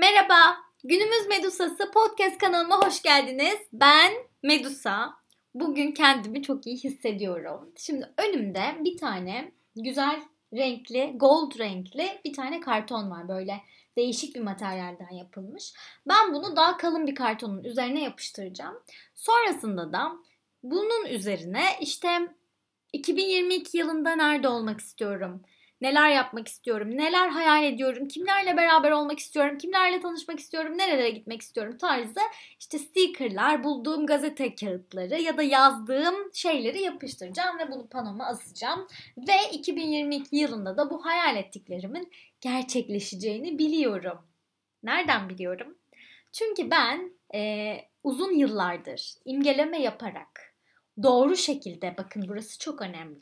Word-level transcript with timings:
Merhaba, 0.00 0.56
Günümüz 0.84 1.26
Medusası 1.28 1.90
podcast 1.90 2.38
kanalıma 2.38 2.86
hoş 2.86 3.02
geldiniz. 3.02 3.58
Ben 3.72 4.12
Medusa. 4.42 5.14
Bugün 5.54 5.92
kendimi 5.92 6.42
çok 6.42 6.66
iyi 6.66 6.76
hissediyorum. 6.76 7.72
Şimdi 7.76 8.10
önümde 8.18 8.60
bir 8.84 8.96
tane 8.98 9.52
güzel 9.76 10.22
renkli, 10.54 11.12
gold 11.16 11.58
renkli 11.58 12.20
bir 12.24 12.32
tane 12.32 12.60
karton 12.60 13.10
var 13.10 13.28
böyle 13.28 13.60
değişik 13.96 14.34
bir 14.34 14.40
materyalden 14.40 15.14
yapılmış. 15.14 15.72
Ben 16.08 16.34
bunu 16.34 16.56
daha 16.56 16.76
kalın 16.76 17.06
bir 17.06 17.14
kartonun 17.14 17.64
üzerine 17.64 18.02
yapıştıracağım. 18.02 18.82
Sonrasında 19.14 19.92
da 19.92 20.12
bunun 20.62 21.06
üzerine 21.06 21.64
işte 21.80 22.08
2022 22.92 23.78
yılında 23.78 24.16
nerede 24.16 24.48
olmak 24.48 24.80
istiyorum? 24.80 25.42
Neler 25.80 26.10
yapmak 26.10 26.48
istiyorum, 26.48 26.90
neler 26.96 27.28
hayal 27.28 27.64
ediyorum, 27.64 28.08
kimlerle 28.08 28.56
beraber 28.56 28.90
olmak 28.90 29.18
istiyorum, 29.18 29.58
kimlerle 29.58 30.00
tanışmak 30.00 30.40
istiyorum, 30.40 30.78
nerelere 30.78 31.10
gitmek 31.10 31.42
istiyorum 31.42 31.78
tarzı 31.78 32.20
işte 32.58 32.78
stickerlar, 32.78 33.64
bulduğum 33.64 34.06
gazete 34.06 34.54
kağıtları 34.54 35.20
ya 35.20 35.36
da 35.36 35.42
yazdığım 35.42 36.14
şeyleri 36.34 36.82
yapıştıracağım 36.82 37.58
ve 37.58 37.70
bunu 37.70 37.88
panoma 37.88 38.26
asacağım. 38.26 38.86
Ve 39.16 39.50
2022 39.52 40.36
yılında 40.36 40.76
da 40.76 40.90
bu 40.90 41.04
hayal 41.04 41.36
ettiklerimin 41.36 42.12
gerçekleşeceğini 42.40 43.58
biliyorum. 43.58 44.18
Nereden 44.82 45.28
biliyorum? 45.28 45.78
Çünkü 46.32 46.70
ben 46.70 47.12
e, 47.34 47.76
uzun 48.04 48.32
yıllardır 48.32 49.14
imgeleme 49.24 49.82
yaparak 49.82 50.54
doğru 51.02 51.36
şekilde 51.36 51.94
bakın 51.98 52.24
burası 52.28 52.58
çok 52.58 52.82
önemli 52.82 53.20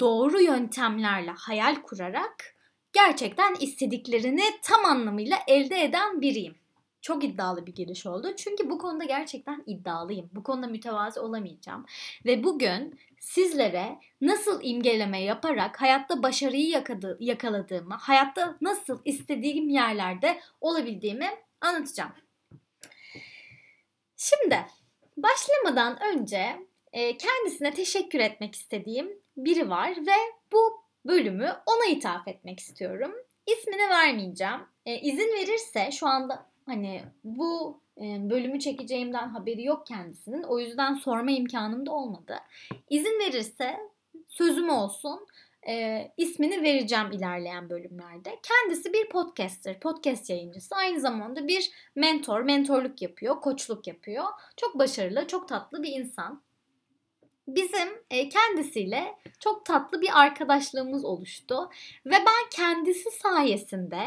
doğru 0.00 0.40
yöntemlerle 0.40 1.30
hayal 1.30 1.74
kurarak 1.82 2.56
gerçekten 2.92 3.54
istediklerini 3.60 4.42
tam 4.62 4.84
anlamıyla 4.84 5.38
elde 5.46 5.84
eden 5.84 6.20
biriyim. 6.20 6.54
Çok 7.00 7.24
iddialı 7.24 7.66
bir 7.66 7.74
giriş 7.74 8.06
oldu. 8.06 8.36
Çünkü 8.36 8.70
bu 8.70 8.78
konuda 8.78 9.04
gerçekten 9.04 9.62
iddialıyım. 9.66 10.30
Bu 10.32 10.42
konuda 10.42 10.66
mütevazı 10.66 11.22
olamayacağım. 11.22 11.86
Ve 12.24 12.44
bugün 12.44 12.98
sizlere 13.20 13.98
nasıl 14.20 14.60
imgeleme 14.62 15.22
yaparak 15.22 15.80
hayatta 15.80 16.22
başarıyı 16.22 16.82
yakaladığımı, 17.20 17.94
hayatta 17.94 18.56
nasıl 18.60 19.00
istediğim 19.04 19.68
yerlerde 19.68 20.40
olabildiğimi 20.60 21.30
anlatacağım. 21.60 22.12
Şimdi 24.16 24.66
başlamadan 25.16 25.98
önce 26.02 26.66
kendisine 26.92 27.74
teşekkür 27.74 28.18
etmek 28.18 28.54
istediğim 28.54 29.21
biri 29.36 29.70
var 29.70 29.90
ve 29.90 30.16
bu 30.52 30.82
bölümü 31.06 31.56
ona 31.66 31.86
ithaf 31.90 32.28
etmek 32.28 32.60
istiyorum. 32.60 33.12
İsmini 33.46 33.88
vermeyeceğim. 33.88 34.60
E, 34.86 35.00
izin 35.00 35.32
verirse 35.36 35.90
şu 35.90 36.06
anda 36.06 36.46
hani 36.66 37.02
bu 37.24 37.80
e, 37.98 38.30
bölümü 38.30 38.60
çekeceğimden 38.60 39.28
haberi 39.28 39.64
yok 39.64 39.86
kendisinin. 39.86 40.42
O 40.42 40.58
yüzden 40.58 40.94
sorma 40.94 41.30
imkanım 41.30 41.86
da 41.86 41.92
olmadı. 41.92 42.38
İzin 42.90 43.18
verirse 43.20 43.76
sözüm 44.28 44.68
olsun. 44.68 45.26
E, 45.68 46.08
ismini 46.16 46.62
vereceğim 46.62 47.12
ilerleyen 47.12 47.70
bölümlerde. 47.70 48.38
Kendisi 48.42 48.92
bir 48.92 49.08
podcaster, 49.08 49.80
podcast 49.80 50.30
yayıncısı. 50.30 50.74
Aynı 50.74 51.00
zamanda 51.00 51.48
bir 51.48 51.70
mentor, 51.96 52.40
mentorluk 52.40 53.02
yapıyor, 53.02 53.40
koçluk 53.40 53.86
yapıyor. 53.86 54.24
Çok 54.56 54.78
başarılı, 54.78 55.26
çok 55.26 55.48
tatlı 55.48 55.82
bir 55.82 55.92
insan 55.92 56.42
bizim 57.48 57.88
e, 58.10 58.28
kendisiyle 58.28 59.14
çok 59.40 59.66
tatlı 59.66 60.00
bir 60.00 60.20
arkadaşlığımız 60.20 61.04
oluştu 61.04 61.70
ve 62.06 62.10
ben 62.12 62.50
kendisi 62.50 63.10
sayesinde 63.10 64.06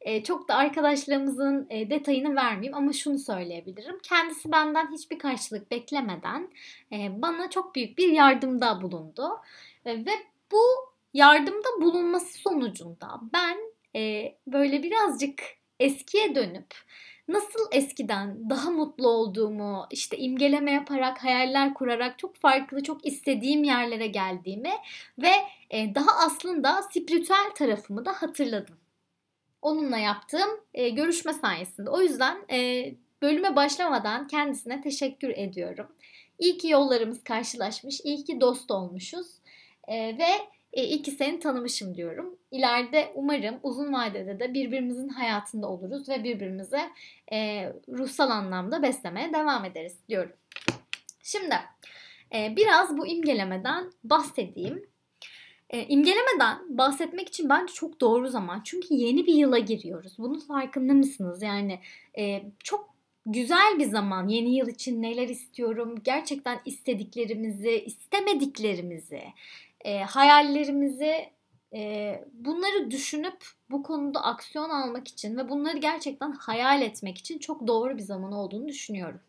e, 0.00 0.22
çok 0.22 0.48
da 0.48 0.54
arkadaşlığımızın 0.54 1.66
e, 1.70 1.90
detayını 1.90 2.36
vermeyeyim 2.36 2.76
ama 2.76 2.92
şunu 2.92 3.18
söyleyebilirim. 3.18 3.98
Kendisi 4.02 4.52
benden 4.52 4.92
hiçbir 4.92 5.18
karşılık 5.18 5.70
beklemeden 5.70 6.50
bana 6.92 7.50
çok 7.50 7.74
büyük 7.74 7.98
bir 7.98 8.08
yardımda 8.08 8.82
bulundu 8.82 9.28
ve 9.86 10.14
bu 10.52 10.62
yardımda 11.14 11.68
bulunması 11.80 12.38
sonucunda 12.38 13.20
ben 13.32 13.58
böyle 14.46 14.82
birazcık 14.82 15.42
eskiye 15.80 16.34
dönüp 16.34 16.74
nasıl 17.28 17.68
eskiden 17.72 18.50
daha 18.50 18.70
mutlu 18.70 19.08
olduğumu, 19.08 19.86
işte 19.90 20.18
imgeleme 20.18 20.72
yaparak, 20.72 21.24
hayaller 21.24 21.74
kurarak 21.74 22.18
çok 22.18 22.36
farklı, 22.36 22.82
çok 22.82 23.06
istediğim 23.06 23.64
yerlere 23.64 24.06
geldiğimi 24.06 24.72
ve 25.18 25.32
e, 25.70 25.94
daha 25.94 26.26
aslında 26.26 26.82
spiritüel 26.82 27.50
tarafımı 27.54 28.04
da 28.04 28.12
hatırladım. 28.12 28.76
Onunla 29.62 29.98
yaptığım 29.98 30.50
e, 30.74 30.88
görüşme 30.88 31.32
sayesinde. 31.32 31.90
O 31.90 32.00
yüzden 32.00 32.36
e, 32.50 32.90
bölüme 33.22 33.56
başlamadan 33.56 34.26
kendisine 34.26 34.80
teşekkür 34.80 35.28
ediyorum. 35.28 35.86
İyi 36.38 36.58
ki 36.58 36.68
yollarımız 36.68 37.24
karşılaşmış, 37.24 38.00
iyi 38.04 38.24
ki 38.24 38.40
dost 38.40 38.70
olmuşuz 38.70 39.26
ve 39.88 40.28
e, 40.72 40.84
iyi 40.84 41.02
ki 41.02 41.10
seni 41.10 41.40
tanımışım 41.40 41.94
diyorum. 41.94 42.38
İleride 42.50 43.12
umarım 43.14 43.54
uzun 43.62 43.92
vadede 43.92 44.40
de 44.40 44.54
birbirimizin 44.54 45.08
hayatında 45.08 45.68
oluruz 45.68 46.08
ve 46.08 46.24
birbirimize 46.24 46.90
e, 47.32 47.68
ruhsal 47.88 48.30
anlamda 48.30 48.82
beslemeye 48.82 49.32
devam 49.32 49.64
ederiz 49.64 49.96
diyorum. 50.08 50.32
Şimdi 51.22 51.54
e, 52.34 52.56
biraz 52.56 52.98
bu 52.98 53.06
imgelemeden 53.06 53.90
bahsedeyim. 54.04 54.90
E, 55.70 55.86
imgelemeden 55.86 56.78
bahsetmek 56.78 57.28
için 57.28 57.48
bence 57.48 57.72
çok 57.72 58.00
doğru 58.00 58.28
zaman. 58.28 58.60
Çünkü 58.64 58.94
yeni 58.94 59.26
bir 59.26 59.34
yıla 59.34 59.58
giriyoruz. 59.58 60.18
Bunun 60.18 60.38
farkında 60.38 60.92
mısınız? 60.92 61.42
Yani 61.42 61.78
e, 62.18 62.42
çok 62.64 62.94
güzel 63.26 63.78
bir 63.78 63.84
zaman. 63.84 64.28
Yeni 64.28 64.56
yıl 64.56 64.68
için 64.68 65.02
neler 65.02 65.28
istiyorum? 65.28 65.94
Gerçekten 66.04 66.60
istediklerimizi, 66.64 67.84
istemediklerimizi, 67.86 69.22
e, 69.84 69.98
hayallerimizi 69.98 71.30
e, 71.74 72.24
bunları 72.32 72.90
düşünüp 72.90 73.46
bu 73.70 73.82
konuda 73.82 74.24
aksiyon 74.24 74.70
almak 74.70 75.08
için 75.08 75.36
ve 75.36 75.48
bunları 75.48 75.78
gerçekten 75.78 76.32
hayal 76.32 76.82
etmek 76.82 77.18
için 77.18 77.38
çok 77.38 77.66
doğru 77.66 77.98
bir 77.98 78.02
zaman 78.02 78.32
olduğunu 78.32 78.68
düşünüyorum. 78.68 79.20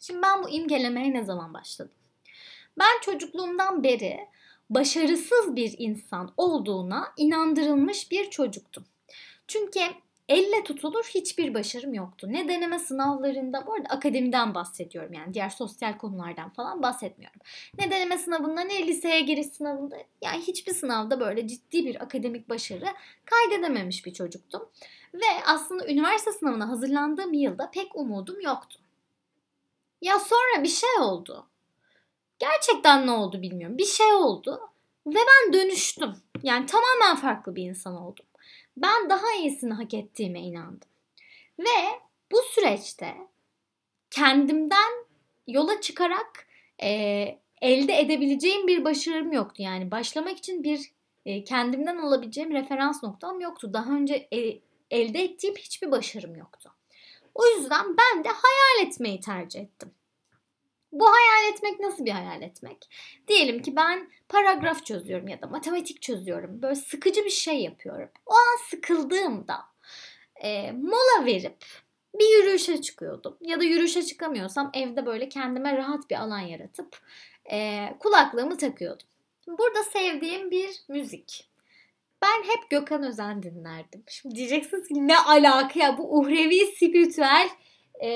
Şimdi 0.00 0.22
ben 0.22 0.42
bu 0.42 0.50
imgelemeye 0.50 1.12
ne 1.12 1.24
zaman 1.24 1.54
başladım? 1.54 1.94
Ben 2.78 3.00
çocukluğumdan 3.02 3.84
beri 3.84 4.28
başarısız 4.70 5.56
bir 5.56 5.74
insan 5.78 6.32
olduğuna 6.36 7.12
inandırılmış 7.16 8.10
bir 8.10 8.30
çocuktum. 8.30 8.84
Çünkü 9.46 9.80
elle 10.28 10.64
tutulur 10.64 11.04
hiçbir 11.04 11.54
başarım 11.54 11.94
yoktu. 11.94 12.26
Ne 12.30 12.48
deneme 12.48 12.78
sınavlarında, 12.78 13.66
bu 13.66 13.74
arada 13.74 13.88
akademiden 13.88 14.54
bahsediyorum 14.54 15.12
yani 15.12 15.34
diğer 15.34 15.50
sosyal 15.50 15.98
konulardan 15.98 16.50
falan 16.50 16.82
bahsetmiyorum. 16.82 17.40
Ne 17.78 17.90
deneme 17.90 18.18
sınavında 18.18 18.60
ne 18.60 18.86
liseye 18.86 19.20
giriş 19.20 19.46
sınavında 19.46 19.96
yani 20.22 20.42
hiçbir 20.42 20.74
sınavda 20.74 21.20
böyle 21.20 21.48
ciddi 21.48 21.86
bir 21.86 22.02
akademik 22.02 22.48
başarı 22.48 22.86
kaydedememiş 23.24 24.06
bir 24.06 24.12
çocuktum. 24.12 24.68
Ve 25.14 25.44
aslında 25.46 25.88
üniversite 25.88 26.32
sınavına 26.32 26.68
hazırlandığım 26.68 27.32
yılda 27.32 27.70
pek 27.70 27.96
umudum 27.96 28.40
yoktu. 28.40 28.78
Ya 30.02 30.18
sonra 30.18 30.62
bir 30.62 30.68
şey 30.68 30.90
oldu. 31.00 31.46
Gerçekten 32.38 33.06
ne 33.06 33.10
oldu 33.10 33.42
bilmiyorum. 33.42 33.78
Bir 33.78 33.84
şey 33.84 34.12
oldu 34.14 34.60
ve 35.06 35.14
ben 35.14 35.52
dönüştüm. 35.52 36.14
Yani 36.42 36.66
tamamen 36.66 37.16
farklı 37.16 37.56
bir 37.56 37.62
insan 37.62 37.96
oldum 37.96 38.26
ben 38.76 39.10
daha 39.10 39.32
iyisini 39.32 39.72
hak 39.72 39.94
ettiğime 39.94 40.40
inandım. 40.40 40.88
Ve 41.58 42.00
bu 42.32 42.36
süreçte 42.42 43.14
kendimden 44.10 45.06
yola 45.46 45.80
çıkarak 45.80 46.46
e, 46.82 46.88
elde 47.62 47.98
edebileceğim 48.00 48.66
bir 48.66 48.84
başarım 48.84 49.32
yoktu. 49.32 49.62
Yani 49.62 49.90
başlamak 49.90 50.38
için 50.38 50.64
bir 50.64 50.90
e, 51.26 51.44
kendimden 51.44 51.96
alabileceğim 51.96 52.52
referans 52.52 53.02
noktam 53.02 53.40
yoktu. 53.40 53.72
Daha 53.72 53.92
önce 53.92 54.28
e, 54.32 54.60
elde 54.90 55.22
ettiğim 55.22 55.54
hiçbir 55.54 55.90
başarım 55.90 56.36
yoktu. 56.36 56.72
O 57.34 57.46
yüzden 57.46 57.96
ben 57.96 58.24
de 58.24 58.28
hayal 58.28 58.88
etmeyi 58.88 59.20
tercih 59.20 59.60
ettim. 59.60 59.90
Bu 61.00 61.06
hayal 61.06 61.52
etmek 61.52 61.80
nasıl 61.80 62.04
bir 62.04 62.10
hayal 62.10 62.42
etmek? 62.42 62.88
Diyelim 63.28 63.62
ki 63.62 63.76
ben 63.76 64.10
paragraf 64.28 64.86
çözüyorum 64.86 65.28
ya 65.28 65.42
da 65.42 65.46
matematik 65.46 66.02
çözüyorum. 66.02 66.62
Böyle 66.62 66.74
sıkıcı 66.74 67.24
bir 67.24 67.30
şey 67.30 67.62
yapıyorum. 67.62 68.08
O 68.26 68.32
an 68.32 68.68
sıkıldığımda 68.70 69.56
e, 70.42 70.72
mola 70.72 71.26
verip 71.26 71.64
bir 72.14 72.38
yürüyüşe 72.38 72.82
çıkıyordum. 72.82 73.36
Ya 73.40 73.60
da 73.60 73.64
yürüyüşe 73.64 74.02
çıkamıyorsam 74.02 74.70
evde 74.74 75.06
böyle 75.06 75.28
kendime 75.28 75.76
rahat 75.76 76.10
bir 76.10 76.16
alan 76.16 76.40
yaratıp 76.40 76.98
e, 77.52 77.88
kulaklığımı 77.98 78.56
takıyordum. 78.56 79.06
Burada 79.46 79.82
sevdiğim 79.82 80.50
bir 80.50 80.70
müzik. 80.88 81.50
Ben 82.22 82.42
hep 82.42 82.70
Gökhan 82.70 83.02
Özen 83.02 83.42
dinlerdim. 83.42 84.04
Şimdi 84.08 84.34
diyeceksiniz 84.34 84.88
ki 84.88 85.08
ne 85.08 85.18
alaka 85.18 85.80
ya 85.80 85.98
bu 85.98 86.18
uhrevi 86.18 86.66
spiritüel 86.66 87.48
e, 88.02 88.10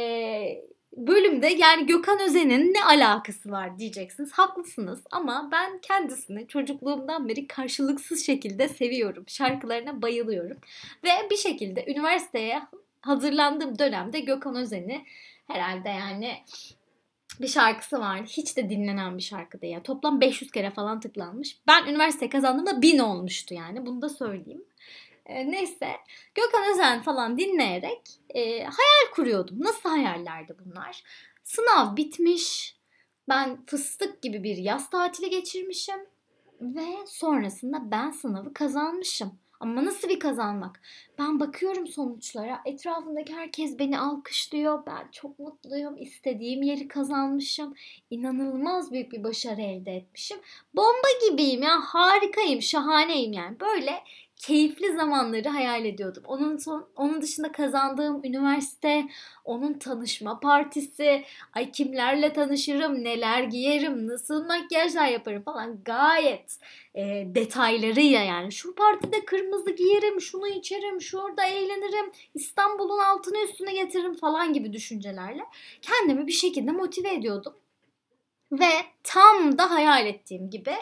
bölümde 1.06 1.46
yani 1.46 1.86
Gökhan 1.86 2.20
Özen'in 2.20 2.74
ne 2.74 2.84
alakası 2.84 3.50
var 3.50 3.78
diyeceksiniz. 3.78 4.32
Haklısınız 4.32 5.00
ama 5.10 5.48
ben 5.52 5.78
kendisini 5.78 6.48
çocukluğumdan 6.48 7.28
beri 7.28 7.46
karşılıksız 7.46 8.26
şekilde 8.26 8.68
seviyorum. 8.68 9.24
Şarkılarına 9.28 10.02
bayılıyorum. 10.02 10.58
Ve 11.04 11.10
bir 11.30 11.36
şekilde 11.36 11.84
üniversiteye 11.86 12.62
hazırlandığım 13.00 13.78
dönemde 13.78 14.20
Gökhan 14.20 14.56
Özen'i 14.56 15.04
herhalde 15.46 15.88
yani 15.88 16.34
bir 17.40 17.48
şarkısı 17.48 18.00
vardı. 18.00 18.28
Hiç 18.28 18.56
de 18.56 18.70
dinlenen 18.70 19.18
bir 19.18 19.22
şarkı 19.22 19.60
değil. 19.60 19.80
Toplam 19.84 20.20
500 20.20 20.50
kere 20.50 20.70
falan 20.70 21.00
tıklanmış. 21.00 21.56
Ben 21.66 21.86
üniversite 21.86 22.28
kazandığımda 22.28 22.82
1000 22.82 22.98
olmuştu 22.98 23.54
yani. 23.54 23.86
Bunu 23.86 24.02
da 24.02 24.08
söyleyeyim. 24.08 24.64
E, 25.30 25.50
neyse 25.50 25.96
Gökhan 26.34 26.72
Özen 26.72 27.02
falan 27.02 27.38
dinleyerek 27.38 28.00
e, 28.28 28.50
hayal 28.50 29.12
kuruyordum. 29.14 29.56
Nasıl 29.60 29.88
hayallerdi 29.88 30.56
bunlar? 30.64 31.02
Sınav 31.44 31.96
bitmiş. 31.96 32.76
Ben 33.28 33.64
fıstık 33.66 34.22
gibi 34.22 34.42
bir 34.42 34.56
yaz 34.56 34.90
tatili 34.90 35.30
geçirmişim. 35.30 36.00
Ve 36.60 36.86
sonrasında 37.06 37.90
ben 37.90 38.10
sınavı 38.10 38.54
kazanmışım. 38.54 39.38
Ama 39.60 39.84
nasıl 39.84 40.08
bir 40.08 40.20
kazanmak? 40.20 40.80
Ben 41.18 41.40
bakıyorum 41.40 41.86
sonuçlara. 41.86 42.60
Etrafındaki 42.64 43.34
herkes 43.34 43.78
beni 43.78 43.98
alkışlıyor. 43.98 44.86
Ben 44.86 45.08
çok 45.12 45.38
mutluyum. 45.38 45.96
İstediğim 45.96 46.62
yeri 46.62 46.88
kazanmışım. 46.88 47.74
İnanılmaz 48.10 48.92
büyük 48.92 49.12
bir 49.12 49.24
başarı 49.24 49.60
elde 49.60 49.92
etmişim. 49.92 50.38
Bomba 50.74 51.08
gibiyim 51.28 51.62
ya. 51.62 51.80
Harikayım, 51.80 52.62
şahaneyim 52.62 53.32
yani. 53.32 53.60
Böyle 53.60 54.02
keyifli 54.40 54.92
zamanları 54.92 55.48
hayal 55.48 55.84
ediyordum. 55.84 56.22
Onun 56.26 56.56
son, 56.56 56.88
onun 56.96 57.22
dışında 57.22 57.52
kazandığım 57.52 58.24
üniversite, 58.24 59.08
onun 59.44 59.74
tanışma 59.78 60.40
partisi, 60.40 61.24
ay 61.54 61.70
kimlerle 61.70 62.32
tanışırım, 62.32 63.04
neler 63.04 63.42
giyerim, 63.42 64.08
nasıl 64.08 64.46
makyajlar 64.46 65.06
yaparım 65.06 65.42
falan 65.42 65.78
gayet 65.84 66.58
e, 66.94 67.02
detaylarıyla 67.34 68.20
yani 68.20 68.52
şu 68.52 68.74
partide 68.74 69.24
kırmızı 69.24 69.70
giyerim, 69.70 70.20
şunu 70.20 70.48
içerim, 70.48 71.00
şurada 71.00 71.44
eğlenirim, 71.44 72.12
İstanbul'un 72.34 72.98
altını 72.98 73.44
üstüne 73.44 73.72
getiririm 73.72 74.14
falan 74.14 74.52
gibi 74.52 74.72
düşüncelerle 74.72 75.42
kendimi 75.82 76.26
bir 76.26 76.32
şekilde 76.32 76.70
motive 76.70 77.14
ediyordum. 77.14 77.59
Ve 78.52 78.70
tam 79.02 79.58
da 79.58 79.70
hayal 79.70 80.06
ettiğim 80.06 80.50
gibi. 80.50 80.74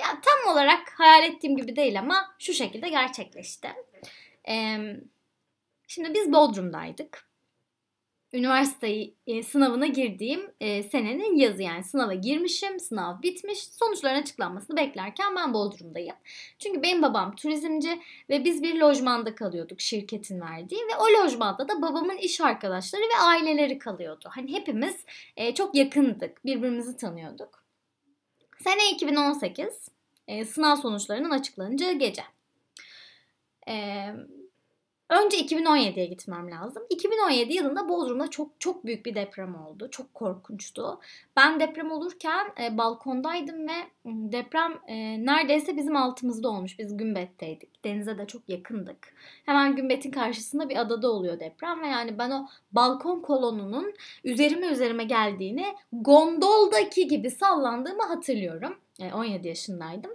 Ya 0.00 0.06
tam 0.22 0.52
olarak 0.52 1.00
hayal 1.00 1.22
ettiğim 1.22 1.56
gibi 1.56 1.76
değil 1.76 1.98
ama 1.98 2.34
şu 2.38 2.52
şekilde 2.52 2.88
gerçekleşti. 2.88 3.68
Ee, 4.48 4.78
şimdi 5.86 6.14
biz 6.14 6.32
Bodrum'daydık 6.32 7.25
üniversite 8.36 9.10
e, 9.26 9.42
sınavına 9.42 9.86
girdiğim 9.86 10.50
e, 10.60 10.82
senenin 10.82 11.36
yazı 11.36 11.62
yani 11.62 11.84
sınava 11.84 12.14
girmişim, 12.14 12.80
sınav 12.80 13.22
bitmiş, 13.22 13.58
sonuçların 13.58 14.22
açıklanmasını 14.22 14.76
beklerken 14.76 15.36
ben 15.36 15.54
Bodrum'dayım. 15.54 16.16
Çünkü 16.58 16.82
benim 16.82 17.02
babam 17.02 17.36
turizmci 17.36 18.00
ve 18.30 18.44
biz 18.44 18.62
bir 18.62 18.74
lojmanda 18.74 19.34
kalıyorduk 19.34 19.80
şirketin 19.80 20.40
verdiği 20.40 20.80
ve 20.80 20.96
o 20.98 21.04
lojmanda 21.04 21.68
da 21.68 21.82
babamın 21.82 22.16
iş 22.16 22.40
arkadaşları 22.40 23.02
ve 23.02 23.20
aileleri 23.20 23.78
kalıyordu. 23.78 24.28
Hani 24.32 24.52
hepimiz 24.52 25.04
e, 25.36 25.54
çok 25.54 25.74
yakındık, 25.74 26.44
birbirimizi 26.44 26.96
tanıyorduk. 26.96 27.64
Sene 28.64 28.90
2018, 28.90 29.88
e, 30.28 30.44
sınav 30.44 30.76
sonuçlarının 30.76 31.30
açıklanacağı 31.30 31.92
gece. 31.92 32.22
E, 33.68 34.06
Önce 35.08 35.40
2017'ye 35.40 36.06
gitmem 36.06 36.50
lazım. 36.50 36.82
2017 36.90 37.54
yılında 37.54 37.88
Bodrum'da 37.88 38.30
çok 38.30 38.60
çok 38.60 38.86
büyük 38.86 39.06
bir 39.06 39.14
deprem 39.14 39.54
oldu. 39.54 39.88
Çok 39.90 40.14
korkunçtu. 40.14 41.00
Ben 41.36 41.60
deprem 41.60 41.90
olurken 41.90 42.46
e, 42.62 42.78
balkondaydım 42.78 43.68
ve 43.68 43.74
deprem 44.04 44.72
e, 44.86 45.26
neredeyse 45.26 45.76
bizim 45.76 45.96
altımızda 45.96 46.48
olmuş. 46.48 46.78
Biz 46.78 46.96
Gümbet'teydik. 46.96 47.84
Denize 47.84 48.18
de 48.18 48.26
çok 48.26 48.48
yakındık. 48.48 49.14
Hemen 49.44 49.76
Gümbet'in 49.76 50.10
karşısında 50.10 50.68
bir 50.68 50.76
adada 50.76 51.10
oluyor 51.10 51.40
deprem 51.40 51.82
ve 51.82 51.86
yani 51.86 52.18
ben 52.18 52.30
o 52.30 52.46
balkon 52.72 53.20
kolonunun 53.20 53.94
üzerime 54.24 54.66
üzerime 54.66 55.04
geldiğini 55.04 55.66
gondoldaki 55.92 57.08
gibi 57.08 57.30
sallandığımı 57.30 58.02
hatırlıyorum. 58.02 58.76
E, 59.00 59.12
17 59.12 59.48
yaşındaydım. 59.48 60.10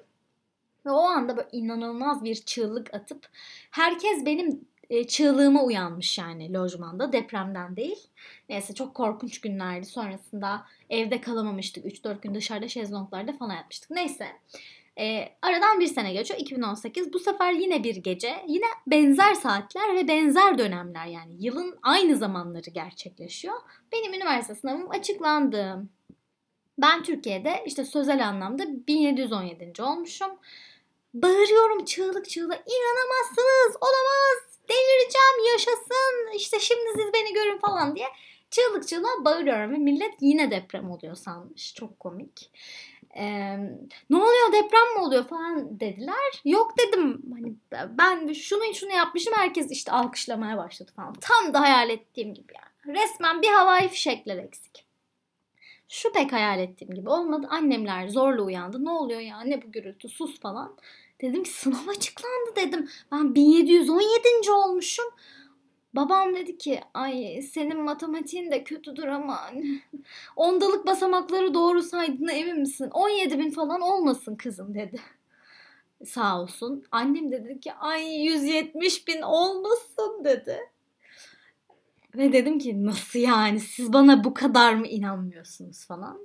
Ve 0.85 0.91
o 0.91 0.99
anda 0.99 1.37
böyle 1.37 1.49
inanılmaz 1.51 2.23
bir 2.23 2.35
çığlık 2.35 2.93
atıp 2.93 3.27
herkes 3.71 4.25
benim 4.25 4.70
e, 4.91 5.07
çığlığıma 5.07 5.63
uyanmış 5.63 6.17
yani 6.17 6.53
lojmanda 6.53 7.11
depremden 7.11 7.75
değil. 7.75 8.07
Neyse 8.49 8.73
çok 8.73 8.95
korkunç 8.95 9.41
günlerdi. 9.41 9.85
Sonrasında 9.85 10.65
evde 10.89 11.21
kalamamıştık. 11.21 11.85
3-4 11.85 12.21
gün 12.21 12.35
dışarıda 12.35 12.67
şezlonglarda 12.67 13.33
falan 13.33 13.55
yatmıştık. 13.55 13.91
Neyse. 13.91 14.27
E, 14.99 15.29
aradan 15.41 15.79
bir 15.79 15.87
sene 15.87 16.13
geçiyor 16.13 16.39
2018. 16.39 17.13
Bu 17.13 17.19
sefer 17.19 17.51
yine 17.53 17.83
bir 17.83 17.95
gece. 17.95 18.45
Yine 18.47 18.65
benzer 18.87 19.33
saatler 19.33 19.95
ve 19.95 20.07
benzer 20.07 20.57
dönemler 20.57 21.05
yani. 21.05 21.35
Yılın 21.39 21.79
aynı 21.83 22.15
zamanları 22.15 22.69
gerçekleşiyor. 22.69 23.55
Benim 23.91 24.13
üniversite 24.13 24.55
sınavım 24.55 24.89
açıklandı. 24.89 25.83
Ben 26.77 27.03
Türkiye'de 27.03 27.63
işte 27.65 27.85
sözel 27.85 28.27
anlamda 28.27 28.63
1717. 28.87 29.83
olmuşum. 29.83 30.31
Bağırıyorum 31.13 31.85
çığlık 31.85 32.29
çığlık. 32.29 32.59
İnanamazsınız 32.67 33.75
olamaz 33.81 34.50
delireceğim 34.71 35.51
yaşasın 35.51 36.37
işte 36.37 36.59
şimdi 36.59 36.89
siz 36.95 37.13
beni 37.13 37.33
görün 37.33 37.57
falan 37.57 37.95
diye 37.95 38.07
çığlık 38.51 38.87
çığlığa 38.87 39.25
bağırıyorum 39.25 39.73
ve 39.73 39.77
millet 39.77 40.13
yine 40.21 40.51
deprem 40.51 40.91
oluyor 40.91 41.15
sanmış. 41.15 41.73
Çok 41.75 41.99
komik. 41.99 42.51
Ee, 43.15 43.57
ne 44.09 44.17
oluyor 44.17 44.53
deprem 44.53 44.93
mi 44.95 44.99
oluyor 44.99 45.27
falan 45.27 45.79
dediler. 45.79 46.41
Yok 46.45 46.73
dedim 46.77 47.21
hani 47.33 47.55
ben 47.97 48.33
şunu 48.33 48.73
şunu 48.73 48.91
yapmışım 48.91 49.33
herkes 49.35 49.71
işte 49.71 49.91
alkışlamaya 49.91 50.57
başladı 50.57 50.91
falan. 50.95 51.13
Tam 51.13 51.53
da 51.53 51.61
hayal 51.61 51.89
ettiğim 51.89 52.33
gibi 52.33 52.53
yani. 52.53 52.97
Resmen 52.97 53.41
bir 53.41 53.47
havai 53.47 53.87
fişekler 53.87 54.37
eksik. 54.37 54.85
Şu 55.89 56.11
pek 56.11 56.33
hayal 56.33 56.59
ettiğim 56.59 56.93
gibi 56.93 57.09
olmadı. 57.09 57.47
Annemler 57.49 58.07
zorla 58.07 58.41
uyandı. 58.41 58.85
Ne 58.85 58.89
oluyor 58.89 59.19
ya 59.19 59.41
ne 59.41 59.61
bu 59.61 59.71
gürültü 59.71 60.09
sus 60.09 60.39
falan. 60.39 60.77
Dedim 61.21 61.43
ki 61.43 61.49
sınav 61.49 61.87
açıklandı 61.87 62.55
dedim. 62.55 62.89
Ben 63.11 63.35
1717. 63.35 64.51
olmuşum. 64.51 65.05
Babam 65.93 66.35
dedi 66.35 66.57
ki 66.57 66.81
ay 66.93 67.41
senin 67.41 67.81
matematiğin 67.81 68.51
de 68.51 68.63
kötüdür 68.63 69.07
ama 69.07 69.39
ondalık 70.35 70.85
basamakları 70.85 71.53
doğru 71.53 71.81
saydığına 71.81 72.31
emin 72.31 72.59
misin? 72.59 72.89
17 72.93 73.39
bin 73.39 73.51
falan 73.51 73.81
olmasın 73.81 74.35
kızım 74.35 74.73
dedi. 74.73 74.99
Sağ 76.05 76.41
olsun. 76.41 76.83
Annem 76.91 77.31
dedi 77.31 77.59
ki 77.59 77.73
ay 77.73 78.23
170 78.23 79.07
bin 79.07 79.21
olmasın 79.21 80.23
dedi. 80.23 80.59
Ve 82.15 82.33
dedim 82.33 82.59
ki 82.59 82.85
nasıl 82.85 83.19
yani 83.19 83.59
siz 83.59 83.93
bana 83.93 84.23
bu 84.23 84.33
kadar 84.33 84.73
mı 84.73 84.87
inanmıyorsunuz 84.87 85.85
falan. 85.85 86.19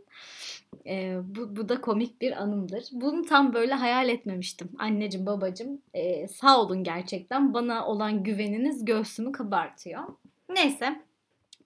E, 0.86 1.16
bu, 1.36 1.56
bu 1.56 1.68
da 1.68 1.80
komik 1.80 2.20
bir 2.20 2.42
anımdır. 2.42 2.84
Bunu 2.92 3.24
tam 3.24 3.52
böyle 3.52 3.74
hayal 3.74 4.08
etmemiştim. 4.08 4.68
Anneciğim 4.78 5.26
babacığım 5.26 5.82
e, 5.94 6.28
sağ 6.28 6.60
olun 6.60 6.84
gerçekten. 6.84 7.54
Bana 7.54 7.86
olan 7.86 8.22
güveniniz 8.22 8.84
göğsümü 8.84 9.32
kabartıyor. 9.32 10.02
Neyse 10.48 11.05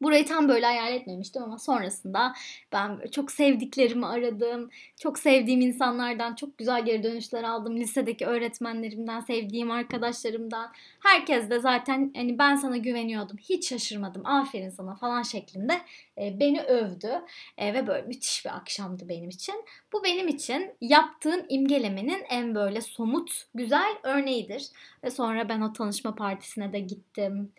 Burayı 0.03 0.27
tam 0.27 0.49
böyle 0.49 0.67
hayal 0.67 0.93
etmemiştim 0.95 1.43
ama 1.43 1.59
sonrasında 1.59 2.35
ben 2.73 3.01
çok 3.13 3.31
sevdiklerimi 3.31 4.07
aradım. 4.07 4.71
Çok 4.97 5.19
sevdiğim 5.19 5.61
insanlardan 5.61 6.35
çok 6.35 6.59
güzel 6.59 6.85
geri 6.85 7.03
dönüşler 7.03 7.43
aldım. 7.43 7.77
Lisedeki 7.77 8.27
öğretmenlerimden, 8.27 9.21
sevdiğim 9.21 9.71
arkadaşlarımdan. 9.71 10.73
Herkes 11.01 11.51
de 11.51 11.61
zaten 11.61 12.13
hani 12.17 12.39
ben 12.39 12.57
sana 12.57 12.77
güveniyordum. 12.77 13.37
Hiç 13.39 13.69
şaşırmadım. 13.69 14.27
Aferin 14.27 14.71
sana 14.71 14.95
falan 14.95 15.23
şeklinde 15.23 15.81
e, 16.19 16.41
beni 16.41 16.61
övdü. 16.61 17.11
E, 17.59 17.75
ve 17.75 17.87
böyle 17.87 18.07
müthiş 18.07 18.45
bir 18.45 18.57
akşamdı 18.57 19.09
benim 19.09 19.29
için. 19.29 19.65
Bu 19.93 20.05
benim 20.05 20.29
için 20.29 20.71
yaptığım 20.81 21.41
imgelemenin 21.49 22.25
en 22.29 22.55
böyle 22.55 22.81
somut, 22.81 23.47
güzel 23.55 23.97
örneğidir. 24.03 24.67
Ve 25.05 25.11
sonra 25.11 25.49
ben 25.49 25.61
o 25.61 25.73
tanışma 25.73 26.15
partisine 26.15 26.73
de 26.73 26.81
gittim 26.81 27.53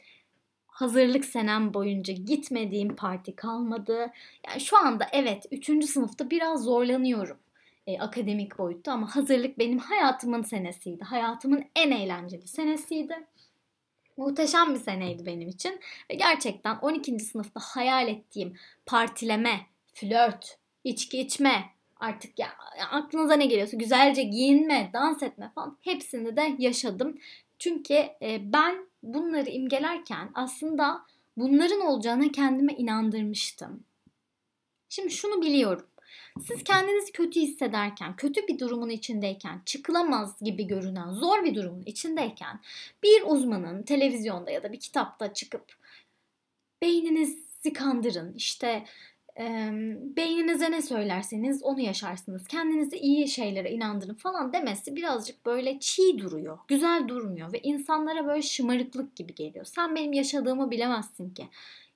hazırlık 0.81 1.25
senem 1.25 1.73
boyunca 1.73 2.13
gitmediğim 2.13 2.95
parti 2.95 3.35
kalmadı. 3.35 4.11
Yani 4.47 4.61
şu 4.61 4.77
anda 4.77 5.07
evet 5.11 5.45
3. 5.51 5.85
sınıfta 5.85 6.29
biraz 6.29 6.63
zorlanıyorum 6.63 7.37
e, 7.87 7.99
akademik 7.99 8.57
boyutta 8.57 8.91
ama 8.91 9.15
hazırlık 9.15 9.59
benim 9.59 9.77
hayatımın 9.77 10.41
senesiydi. 10.41 11.03
Hayatımın 11.03 11.65
en 11.75 11.91
eğlenceli 11.91 12.47
senesiydi. 12.47 13.15
Muhteşem 14.17 14.73
bir 14.73 14.79
seneydi 14.79 15.25
benim 15.25 15.49
için 15.49 15.79
ve 16.11 16.15
gerçekten 16.15 16.75
12. 16.75 17.19
sınıfta 17.19 17.59
hayal 17.63 18.07
ettiğim 18.07 18.53
partileme, 18.85 19.59
flört, 19.93 20.57
içki 20.83 21.19
içme, 21.19 21.65
artık 21.99 22.39
ya 22.39 22.47
aklınıza 22.91 23.33
ne 23.33 23.45
geliyorsa 23.45 23.77
güzelce 23.77 24.23
giyinme, 24.23 24.89
dans 24.93 25.23
etme 25.23 25.51
falan 25.55 25.77
hepsini 25.81 26.35
de 26.35 26.55
yaşadım. 26.59 27.17
Çünkü 27.59 27.93
e, 28.21 28.53
ben 28.53 28.90
bunları 29.03 29.49
imgelerken 29.49 30.31
aslında 30.33 31.05
bunların 31.37 31.81
olacağına 31.81 32.31
kendime 32.31 32.73
inandırmıştım. 32.73 33.83
Şimdi 34.89 35.11
şunu 35.11 35.41
biliyorum. 35.41 35.87
Siz 36.47 36.63
kendinizi 36.63 37.11
kötü 37.11 37.39
hissederken, 37.39 38.15
kötü 38.15 38.47
bir 38.47 38.59
durumun 38.59 38.89
içindeyken, 38.89 39.61
çıkılamaz 39.65 40.39
gibi 40.41 40.67
görünen 40.67 41.11
zor 41.11 41.43
bir 41.43 41.55
durumun 41.55 41.83
içindeyken 41.85 42.59
bir 43.03 43.23
uzmanın 43.25 43.83
televizyonda 43.83 44.51
ya 44.51 44.63
da 44.63 44.71
bir 44.71 44.79
kitapta 44.79 45.33
çıkıp 45.33 45.75
beyninizi 46.81 47.73
kandırın, 47.73 48.33
işte 48.33 48.85
e, 49.39 49.69
beyninize 50.17 50.71
ne 50.71 50.81
söylerseniz 50.81 51.63
onu 51.63 51.79
yaşarsınız. 51.79 52.47
Kendinizi 52.47 52.97
iyi 52.97 53.27
şeylere 53.27 53.71
inandırın 53.71 54.13
falan 54.13 54.53
demesi 54.53 54.95
birazcık 54.95 55.45
böyle 55.45 55.79
çiğ 55.79 56.17
duruyor. 56.19 56.59
Güzel 56.67 57.07
durmuyor 57.07 57.53
ve 57.53 57.59
insanlara 57.59 58.27
böyle 58.27 58.41
şımarıklık 58.41 59.15
gibi 59.15 59.35
geliyor. 59.35 59.65
Sen 59.65 59.95
benim 59.95 60.13
yaşadığımı 60.13 60.71
bilemezsin 60.71 61.29
ki 61.29 61.47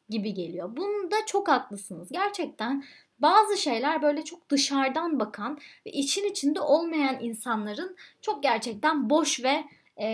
gibi 0.10 0.34
geliyor. 0.34 0.78
Bunda 0.78 1.16
çok 1.26 1.48
haklısınız. 1.48 2.10
Gerçekten 2.12 2.84
bazı 3.20 3.58
şeyler 3.58 4.02
böyle 4.02 4.24
çok 4.24 4.50
dışarıdan 4.50 5.20
bakan 5.20 5.60
ve 5.86 5.92
için 5.92 6.24
içinde 6.24 6.62
olmayan 6.62 7.18
insanların 7.22 7.96
çok 8.22 8.44
gerçekten 8.44 9.10
boş 9.10 9.44
ve 9.44 9.64
e, 10.00 10.06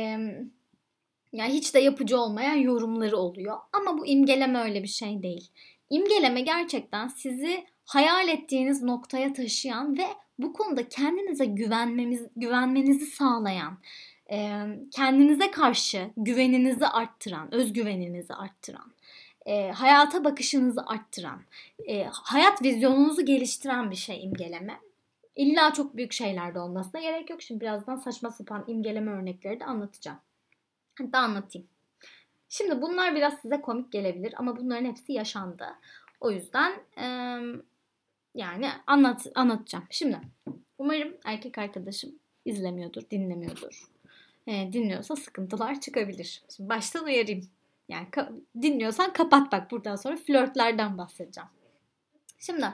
yani 1.34 1.54
hiç 1.54 1.74
de 1.74 1.80
yapıcı 1.80 2.20
olmayan 2.20 2.56
yorumları 2.56 3.18
oluyor. 3.18 3.58
Ama 3.74 3.98
bu 3.98 4.08
imgeleme 4.08 4.60
öyle 4.60 4.84
bir 4.84 4.88
şey 4.88 5.24
değil. 5.24 5.50
İmgeleme 5.92 6.42
gerçekten 6.42 7.08
sizi 7.08 7.66
hayal 7.86 8.28
ettiğiniz 8.28 8.84
noktaya 8.84 9.34
taşıyan 9.34 9.98
ve 9.98 10.06
bu 10.40 10.54
konuda 10.54 10.90
kendinize 10.90 11.46
güvenmemiz, 11.46 12.28
güvenmenizi 12.36 13.06
sağlayan, 13.06 13.78
kendinize 14.92 15.52
karşı 15.52 16.10
güveninizi 16.18 16.88
arttıran, 16.88 17.54
özgüveninizi 17.54 18.34
arttıran, 18.34 18.94
hayata 19.74 20.24
bakışınızı 20.24 20.82
arttıran, 20.86 21.42
hayat 22.12 22.64
vizyonunuzu 22.64 23.26
geliştiren 23.26 23.92
bir 23.92 23.96
şey 23.96 24.24
imgeleme. 24.24 24.80
İlla 25.36 25.74
çok 25.74 25.98
büyük 25.98 26.14
şeylerde 26.14 26.60
olmasına 26.60 27.02
gerek 27.02 27.30
yok. 27.30 27.42
Şimdi 27.42 27.62
birazdan 27.62 27.98
saçma 27.98 28.32
sapan 28.32 28.64
imgeleme 28.68 29.12
örnekleri 29.12 29.60
de 29.60 29.66
anlatacağım. 29.66 30.20
Hatta 30.98 31.20
anlatayım. 31.20 31.68
Şimdi 32.54 32.82
bunlar 32.82 33.16
biraz 33.16 33.34
size 33.42 33.62
komik 33.62 33.92
gelebilir 33.92 34.34
ama 34.38 34.58
bunların 34.58 34.86
hepsi 34.86 35.14
yaşandı. 35.14 35.68
O 36.20 36.32
yüzden 36.32 36.74
e, 36.98 37.06
yani 38.36 38.70
anlat 38.88 39.28
anlatacağım. 39.36 39.86
Şimdi 39.90 40.20
umarım 40.78 41.14
erkek 41.26 41.58
arkadaşım 41.58 42.12
izlemiyordur, 42.46 43.10
dinlemiyordur. 43.10 43.84
E, 44.48 44.74
dinliyorsa 44.74 45.16
sıkıntılar 45.16 45.80
çıkabilir. 45.80 46.44
Şimdi 46.56 46.70
baştan 46.70 47.06
uyarayım. 47.06 47.50
Yani 47.90 48.08
ka- 48.08 48.42
dinliyorsan 48.62 49.14
kapat 49.14 49.52
bak 49.52 49.72
buradan 49.72 49.96
sonra 49.96 50.16
flörtlerden 50.16 50.98
bahsedeceğim. 50.98 51.50
Şimdi 52.40 52.66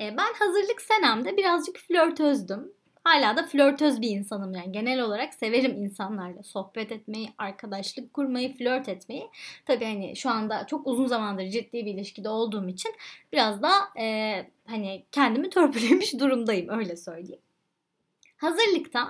e, 0.00 0.16
ben 0.16 0.32
hazırlık 0.38 0.82
senemde 0.82 1.36
birazcık 1.36 1.78
flörtözdüm. 1.78 2.72
Hala 3.10 3.36
da 3.36 3.46
flörtöz 3.46 4.00
bir 4.00 4.10
insanım 4.10 4.54
yani. 4.54 4.72
Genel 4.72 5.00
olarak 5.00 5.34
severim 5.34 5.82
insanlarla 5.82 6.42
sohbet 6.42 6.92
etmeyi, 6.92 7.28
arkadaşlık 7.38 8.14
kurmayı, 8.14 8.56
flört 8.56 8.88
etmeyi. 8.88 9.30
Tabii 9.66 9.84
hani 9.84 10.16
şu 10.16 10.30
anda 10.30 10.66
çok 10.66 10.86
uzun 10.86 11.06
zamandır 11.06 11.48
ciddi 11.48 11.86
bir 11.86 11.94
ilişkide 11.94 12.28
olduğum 12.28 12.68
için 12.68 12.94
biraz 13.32 13.62
da 13.62 13.70
e, 14.00 14.36
hani 14.66 15.04
kendimi 15.12 15.50
törpülemiş 15.50 16.14
durumdayım 16.20 16.68
öyle 16.68 16.96
söyleyeyim. 16.96 17.42
Hazırlıkta 18.36 19.08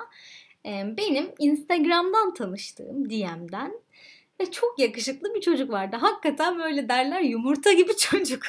e, 0.66 0.96
benim 0.96 1.30
Instagram'dan 1.38 2.34
tanıştığım 2.34 3.10
DM'den 3.10 3.72
ve 4.40 4.50
çok 4.50 4.78
yakışıklı 4.78 5.34
bir 5.34 5.40
çocuk 5.40 5.70
vardı. 5.70 5.96
Hakikaten 6.00 6.58
böyle 6.58 6.88
derler 6.88 7.20
yumurta 7.20 7.72
gibi 7.72 7.96
çocuk. 7.98 8.42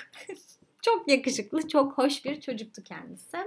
Çok 0.82 1.08
yakışıklı, 1.08 1.68
çok 1.68 1.98
hoş 1.98 2.26
bir 2.26 2.42
çocuktu 2.42 2.84
kendisi. 2.84 3.38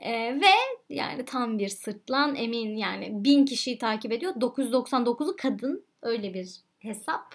Ee, 0.00 0.40
ve 0.40 0.84
yani 0.88 1.24
tam 1.24 1.58
bir 1.58 1.68
sırtlan 1.68 2.34
emin 2.34 2.76
yani 2.76 3.24
bin 3.24 3.44
kişiyi 3.44 3.78
takip 3.78 4.12
ediyor. 4.12 4.34
999'u 4.34 5.36
kadın 5.36 5.84
öyle 6.02 6.34
bir 6.34 6.60
hesap. 6.78 7.34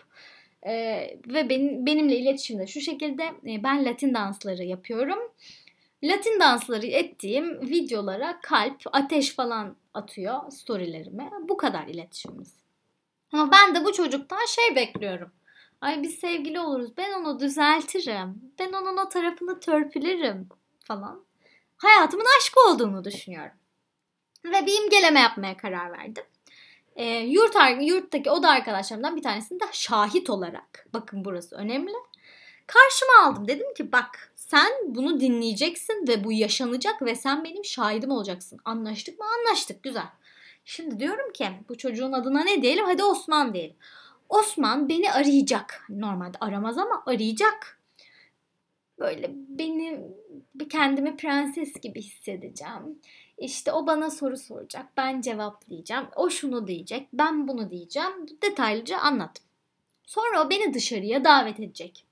Ee, 0.65 1.17
ve 1.27 1.49
benim, 1.49 1.85
benimle 1.85 2.17
iletişimde 2.17 2.67
şu 2.67 2.81
şekilde 2.81 3.23
e, 3.23 3.63
ben 3.63 3.85
Latin 3.85 4.13
dansları 4.13 4.63
yapıyorum. 4.63 5.19
Latin 6.03 6.39
dansları 6.39 6.85
ettiğim 6.85 7.61
videolara 7.61 8.39
kalp, 8.41 8.81
ateş 8.91 9.35
falan 9.35 9.75
atıyor 9.93 10.51
storylerime. 10.51 11.29
Bu 11.49 11.57
kadar 11.57 11.87
iletişimimiz. 11.87 12.53
Ama 13.31 13.51
ben 13.51 13.75
de 13.75 13.85
bu 13.85 13.93
çocuktan 13.93 14.45
şey 14.47 14.75
bekliyorum. 14.75 15.31
Ay 15.83 16.03
biz 16.03 16.19
sevgili 16.19 16.59
oluruz. 16.59 16.97
Ben 16.97 17.13
onu 17.13 17.39
düzeltirim. 17.39 18.53
Ben 18.59 18.73
onun 18.73 18.97
o 18.97 19.09
tarafını 19.09 19.59
törpülerim 19.59 20.49
falan. 20.79 21.25
Hayatımın 21.77 22.25
aşk 22.37 22.53
olduğunu 22.67 23.03
düşünüyorum. 23.03 23.55
Ve 24.45 24.65
bir 24.65 24.83
imgeleme 24.83 25.19
yapmaya 25.19 25.57
karar 25.57 25.91
verdim. 25.91 26.23
E, 26.95 27.05
yurt, 27.05 27.55
yurttaki 27.81 28.29
oda 28.31 28.49
arkadaşlarımdan 28.49 29.15
bir 29.15 29.21
tanesini 29.21 29.59
de 29.59 29.65
şahit 29.71 30.29
olarak, 30.29 30.87
bakın 30.93 31.25
burası 31.25 31.55
önemli. 31.55 31.93
Karşıma 32.67 33.27
aldım. 33.27 33.47
Dedim 33.47 33.73
ki 33.73 33.91
bak 33.91 34.33
sen 34.35 34.71
bunu 34.85 35.19
dinleyeceksin 35.19 36.07
ve 36.07 36.23
bu 36.23 36.31
yaşanacak 36.31 37.01
ve 37.01 37.15
sen 37.15 37.43
benim 37.43 37.65
şahidim 37.65 38.11
olacaksın. 38.11 38.59
Anlaştık 38.65 39.19
mı? 39.19 39.25
Anlaştık. 39.39 39.83
Güzel. 39.83 40.09
Şimdi 40.65 40.99
diyorum 40.99 41.33
ki 41.33 41.47
bu 41.69 41.77
çocuğun 41.77 42.11
adına 42.11 42.43
ne 42.43 42.61
diyelim? 42.61 42.85
Hadi 42.85 43.03
Osman 43.03 43.53
diyelim. 43.53 43.75
Osman 44.29 44.89
beni 44.89 45.11
arayacak. 45.11 45.85
Normalde 45.89 46.37
aramaz 46.41 46.77
ama 46.77 47.03
arayacak. 47.05 47.79
Böyle 48.99 49.31
beni 49.33 50.01
kendimi 50.69 51.17
prenses 51.17 51.73
gibi 51.81 52.01
hissedeceğim. 52.01 52.99
İşte 53.37 53.71
o 53.71 53.87
bana 53.87 54.09
soru 54.09 54.37
soracak. 54.37 54.85
Ben 54.97 55.21
cevaplayacağım. 55.21 56.07
O 56.15 56.29
şunu 56.29 56.67
diyecek. 56.67 57.07
Ben 57.13 57.47
bunu 57.47 57.69
diyeceğim. 57.69 58.11
Detaylıca 58.41 58.97
anlattım. 58.97 59.45
Sonra 60.05 60.45
o 60.45 60.49
beni 60.49 60.73
dışarıya 60.73 61.23
davet 61.23 61.59
edecek. 61.59 62.05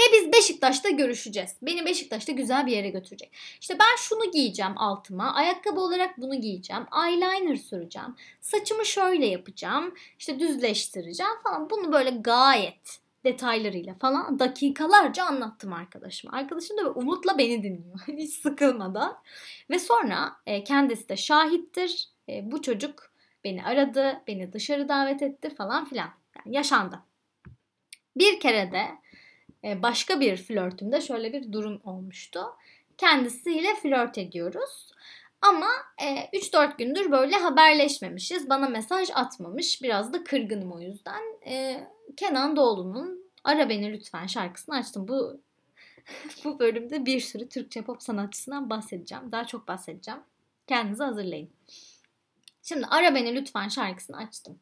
Ve 0.00 0.12
biz 0.12 0.32
Beşiktaş'ta 0.32 0.90
görüşeceğiz. 0.90 1.56
Beni 1.62 1.86
Beşiktaş'ta 1.86 2.32
güzel 2.32 2.66
bir 2.66 2.72
yere 2.72 2.90
götürecek. 2.90 3.32
İşte 3.60 3.78
ben 3.78 3.96
şunu 3.96 4.30
giyeceğim 4.30 4.78
altıma. 4.78 5.34
Ayakkabı 5.34 5.80
olarak 5.80 6.18
bunu 6.18 6.40
giyeceğim. 6.40 6.86
Eyeliner 7.06 7.56
süreceğim. 7.56 8.16
Saçımı 8.40 8.86
şöyle 8.86 9.26
yapacağım. 9.26 9.94
İşte 10.18 10.40
düzleştireceğim 10.40 11.32
falan. 11.44 11.70
Bunu 11.70 11.92
böyle 11.92 12.10
gayet 12.10 13.00
detaylarıyla 13.24 13.94
falan 13.94 14.38
dakikalarca 14.38 15.24
anlattım 15.24 15.72
arkadaşıma. 15.72 16.38
Arkadaşım 16.38 16.76
da 16.76 16.90
umutla 16.90 17.38
beni 17.38 17.62
dinliyor. 17.62 18.00
Hiç 18.08 18.34
sıkılmadan. 18.34 19.18
Ve 19.70 19.78
sonra 19.78 20.32
e, 20.46 20.64
kendisi 20.64 21.08
de 21.08 21.16
şahittir. 21.16 22.08
E, 22.28 22.50
bu 22.50 22.62
çocuk 22.62 23.12
beni 23.44 23.64
aradı, 23.64 24.22
beni 24.26 24.52
dışarı 24.52 24.88
davet 24.88 25.22
etti 25.22 25.54
falan 25.54 25.84
filan. 25.84 26.10
Yani 26.36 26.56
yaşandı. 26.56 27.00
Bir 28.16 28.40
kere 28.40 28.72
de 28.72 28.99
başka 29.64 30.20
bir 30.20 30.36
flörtümde 30.36 31.00
şöyle 31.00 31.32
bir 31.32 31.52
durum 31.52 31.80
olmuştu. 31.84 32.40
Kendisiyle 32.98 33.74
flört 33.74 34.18
ediyoruz. 34.18 34.90
Ama 35.42 35.68
e, 36.02 36.38
3-4 36.38 36.78
gündür 36.78 37.12
böyle 37.12 37.36
haberleşmemişiz. 37.36 38.50
Bana 38.50 38.68
mesaj 38.68 39.08
atmamış. 39.14 39.82
Biraz 39.82 40.12
da 40.12 40.24
kırgınım 40.24 40.72
o 40.72 40.80
yüzden. 40.80 41.22
E, 41.46 41.86
Kenan 42.16 42.56
Doğulu'nun 42.56 43.24
Ara 43.44 43.68
Beni 43.68 43.92
Lütfen 43.92 44.26
şarkısını 44.26 44.76
açtım. 44.76 45.08
Bu 45.08 45.40
bu 46.44 46.58
bölümde 46.58 47.06
bir 47.06 47.20
sürü 47.20 47.48
Türkçe 47.48 47.82
pop 47.82 48.02
sanatçısından 48.02 48.70
bahsedeceğim. 48.70 49.32
Daha 49.32 49.46
çok 49.46 49.68
bahsedeceğim. 49.68 50.20
Kendinizi 50.66 51.02
hazırlayın. 51.02 51.50
Şimdi 52.62 52.86
Ara 52.86 53.14
Beni 53.14 53.34
Lütfen 53.34 53.68
şarkısını 53.68 54.16
açtım. 54.16 54.58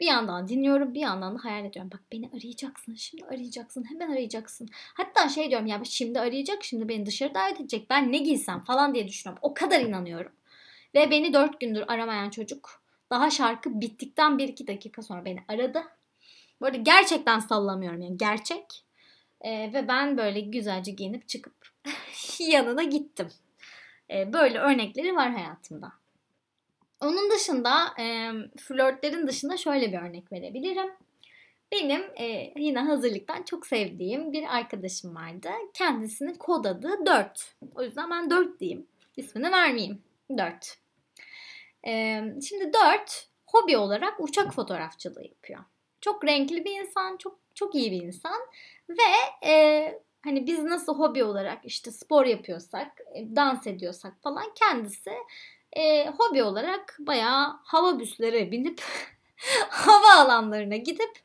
Bir 0.00 0.06
yandan 0.06 0.48
dinliyorum 0.48 0.94
bir 0.94 1.00
yandan 1.00 1.38
da 1.38 1.44
hayal 1.44 1.64
ediyorum. 1.64 1.90
Bak 1.94 2.02
beni 2.12 2.28
arayacaksın 2.28 2.94
şimdi 2.94 3.24
arayacaksın 3.24 3.84
hemen 3.90 4.10
arayacaksın. 4.10 4.68
Hatta 4.94 5.28
şey 5.28 5.50
diyorum 5.50 5.66
ya 5.66 5.80
şimdi 5.84 6.20
arayacak 6.20 6.64
şimdi 6.64 6.88
beni 6.88 7.06
dışarı 7.06 7.34
davet 7.34 7.60
edecek 7.60 7.90
ben 7.90 8.12
ne 8.12 8.18
giysem 8.18 8.60
falan 8.60 8.94
diye 8.94 9.08
düşünüyorum. 9.08 9.40
O 9.42 9.54
kadar 9.54 9.80
inanıyorum. 9.80 10.32
Ve 10.94 11.10
beni 11.10 11.32
dört 11.32 11.60
gündür 11.60 11.84
aramayan 11.88 12.30
çocuk 12.30 12.82
daha 13.10 13.30
şarkı 13.30 13.80
bittikten 13.80 14.38
bir 14.38 14.48
iki 14.48 14.66
dakika 14.66 15.02
sonra 15.02 15.24
beni 15.24 15.38
aradı. 15.48 15.82
Bu 16.60 16.66
arada 16.66 16.76
gerçekten 16.76 17.38
sallamıyorum 17.38 18.02
yani 18.02 18.16
gerçek. 18.16 18.84
Ee, 19.40 19.70
ve 19.74 19.88
ben 19.88 20.18
böyle 20.18 20.40
güzelce 20.40 20.92
giyinip 20.92 21.28
çıkıp 21.28 21.54
yanına 22.38 22.82
gittim. 22.82 23.28
Ee, 24.10 24.32
böyle 24.32 24.58
örnekleri 24.58 25.16
var 25.16 25.32
hayatımda. 25.32 25.92
Onun 27.04 27.30
dışında 27.30 27.86
e, 27.98 28.32
flörtlerin 28.58 29.26
dışında 29.26 29.56
şöyle 29.56 29.92
bir 29.92 29.98
örnek 29.98 30.32
verebilirim. 30.32 30.90
Benim 31.72 32.02
e, 32.20 32.52
yine 32.56 32.78
hazırlıktan 32.78 33.42
çok 33.42 33.66
sevdiğim 33.66 34.32
bir 34.32 34.56
arkadaşım 34.56 35.14
vardı. 35.14 35.48
Kendisinin 35.74 36.34
kod 36.34 36.64
adı 36.64 37.06
4. 37.06 37.54
O 37.74 37.82
yüzden 37.82 38.10
ben 38.10 38.30
4 38.30 38.60
diyeyim. 38.60 38.86
İsmini 39.16 39.52
vermeyeyim. 39.52 40.02
4. 40.38 40.78
E, 41.86 42.22
şimdi 42.48 42.72
4 42.72 43.28
hobi 43.46 43.76
olarak 43.76 44.20
uçak 44.20 44.54
fotoğrafçılığı 44.54 45.24
yapıyor. 45.24 45.60
Çok 46.00 46.24
renkli 46.24 46.64
bir 46.64 46.80
insan, 46.80 47.16
çok 47.16 47.38
Çok 47.54 47.74
iyi 47.74 47.90
bir 47.92 48.02
insan 48.02 48.40
ve 48.88 49.46
e, 49.48 50.00
hani 50.24 50.46
biz 50.46 50.58
nasıl 50.62 50.98
hobi 50.98 51.24
olarak 51.24 51.58
işte 51.64 51.90
spor 51.90 52.26
yapıyorsak, 52.26 53.00
dans 53.14 53.66
ediyorsak 53.66 54.14
falan 54.22 54.44
kendisi 54.54 55.12
e, 55.76 56.08
hobi 56.08 56.42
olarak 56.42 56.96
bayağı 56.98 57.60
hava 57.64 57.98
büslere 57.98 58.50
binip 58.50 58.82
hava 59.68 60.12
alanlarına 60.12 60.76
gidip 60.76 61.20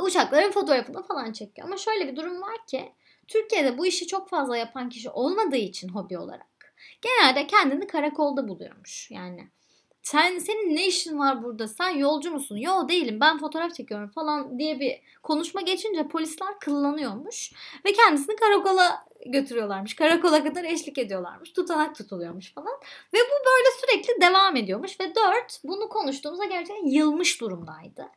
uçakların 0.00 0.50
fotoğrafını 0.50 1.02
falan 1.02 1.32
çekiyor. 1.32 1.68
Ama 1.68 1.76
şöyle 1.76 2.08
bir 2.08 2.16
durum 2.16 2.42
var 2.42 2.66
ki 2.66 2.92
Türkiye'de 3.28 3.78
bu 3.78 3.86
işi 3.86 4.06
çok 4.06 4.28
fazla 4.28 4.56
yapan 4.56 4.88
kişi 4.88 5.10
olmadığı 5.10 5.56
için 5.56 5.88
hobi 5.88 6.18
olarak 6.18 6.74
genelde 7.02 7.46
kendini 7.46 7.86
karakolda 7.86 8.48
buluyormuş. 8.48 9.10
Yani 9.10 9.48
sen 10.10 10.38
senin 10.38 10.76
ne 10.76 10.86
işin 10.86 11.18
var 11.18 11.42
burada? 11.42 11.68
Sen 11.68 11.90
yolcu 11.90 12.30
musun? 12.30 12.56
Yo 12.56 12.88
değilim. 12.88 13.20
Ben 13.20 13.38
fotoğraf 13.38 13.74
çekiyorum 13.74 14.08
falan 14.08 14.58
diye 14.58 14.80
bir 14.80 15.00
konuşma 15.22 15.60
geçince 15.60 16.08
polisler 16.08 16.58
kıllanıyormuş 16.60 17.52
ve 17.84 17.92
kendisini 17.92 18.36
karakola 18.36 19.04
götürüyorlarmış. 19.26 19.94
Karakola 19.94 20.44
kadar 20.44 20.64
eşlik 20.64 20.98
ediyorlarmış. 20.98 21.52
Tutanak 21.52 21.94
tutuluyormuş 21.96 22.54
falan. 22.54 22.74
Ve 23.14 23.18
bu 23.18 23.46
böyle 23.46 23.68
sürekli 23.80 24.20
devam 24.20 24.56
ediyormuş 24.56 25.00
ve 25.00 25.14
dört 25.14 25.60
bunu 25.64 25.88
konuştuğumuzda 25.88 26.44
gerçekten 26.44 26.86
yılmış 26.86 27.40
durumdaydı. 27.40 28.08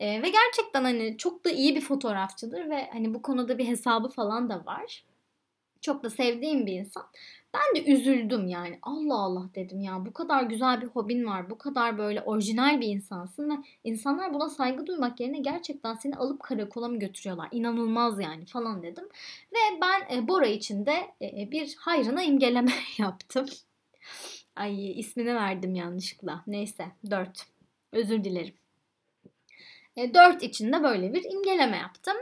E, 0.00 0.22
ve 0.22 0.28
gerçekten 0.28 0.84
hani 0.84 1.16
çok 1.18 1.44
da 1.44 1.50
iyi 1.50 1.76
bir 1.76 1.80
fotoğrafçıdır 1.80 2.70
ve 2.70 2.90
hani 2.92 3.14
bu 3.14 3.22
konuda 3.22 3.58
bir 3.58 3.66
hesabı 3.66 4.08
falan 4.08 4.50
da 4.50 4.66
var. 4.66 5.04
Çok 5.80 6.04
da 6.04 6.10
sevdiğim 6.10 6.66
bir 6.66 6.72
insan. 6.72 7.06
Ben 7.54 7.76
de 7.76 7.92
üzüldüm 7.92 8.48
yani. 8.48 8.78
Allah 8.82 9.14
Allah 9.14 9.48
dedim 9.54 9.80
ya 9.80 10.06
bu 10.06 10.12
kadar 10.12 10.42
güzel 10.42 10.80
bir 10.80 10.86
hobin 10.86 11.26
var. 11.26 11.50
Bu 11.50 11.58
kadar 11.58 11.98
böyle 11.98 12.22
orijinal 12.22 12.80
bir 12.80 12.88
insansın 12.88 13.50
ve 13.50 13.54
insanlar 13.84 14.34
buna 14.34 14.48
saygı 14.48 14.86
duymak 14.86 15.20
yerine 15.20 15.38
gerçekten 15.38 15.94
seni 15.94 16.16
alıp 16.16 16.42
karakola 16.42 16.88
mı 16.88 16.98
götürüyorlar? 16.98 17.48
İnanılmaz 17.52 18.20
yani 18.20 18.46
falan 18.46 18.82
dedim. 18.82 19.04
Ve 19.52 19.80
ben 19.80 20.16
e, 20.16 20.28
Bora 20.28 20.46
için 20.46 20.86
de 20.86 20.96
e, 21.22 21.50
bir 21.50 21.74
hayrına 21.78 22.22
imgeleme 22.22 22.72
yaptım. 22.98 23.46
Ay 24.56 25.00
ismini 25.00 25.34
verdim 25.34 25.74
yanlışlıkla. 25.74 26.42
Neyse 26.46 26.86
4. 27.10 27.46
Özür 27.92 28.24
dilerim. 28.24 28.54
E, 29.96 30.14
4 30.14 30.42
için 30.42 30.72
de 30.72 30.82
böyle 30.82 31.14
bir 31.14 31.24
imgeleme 31.24 31.76
yaptım. 31.76 32.16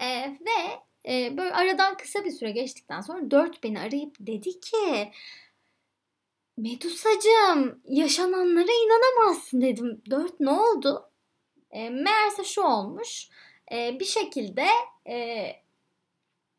E, 0.00 0.06
ve 0.30 0.87
e, 1.08 1.36
böyle 1.36 1.52
aradan 1.52 1.96
kısa 1.96 2.24
bir 2.24 2.30
süre 2.30 2.50
geçtikten 2.50 3.00
sonra 3.00 3.30
4 3.30 3.62
beni 3.62 3.80
arayıp 3.80 4.16
dedi 4.20 4.60
ki 4.60 5.12
Medusacığım 6.58 7.80
yaşananlara 7.88 8.72
inanamazsın 8.72 9.60
dedim. 9.60 10.02
4 10.10 10.40
ne 10.40 10.50
oldu? 10.50 11.10
E, 11.70 11.90
meğerse 11.90 12.44
şu 12.44 12.62
olmuş. 12.62 13.28
E, 13.72 14.00
bir 14.00 14.04
şekilde 14.04 14.66
e, 15.08 15.46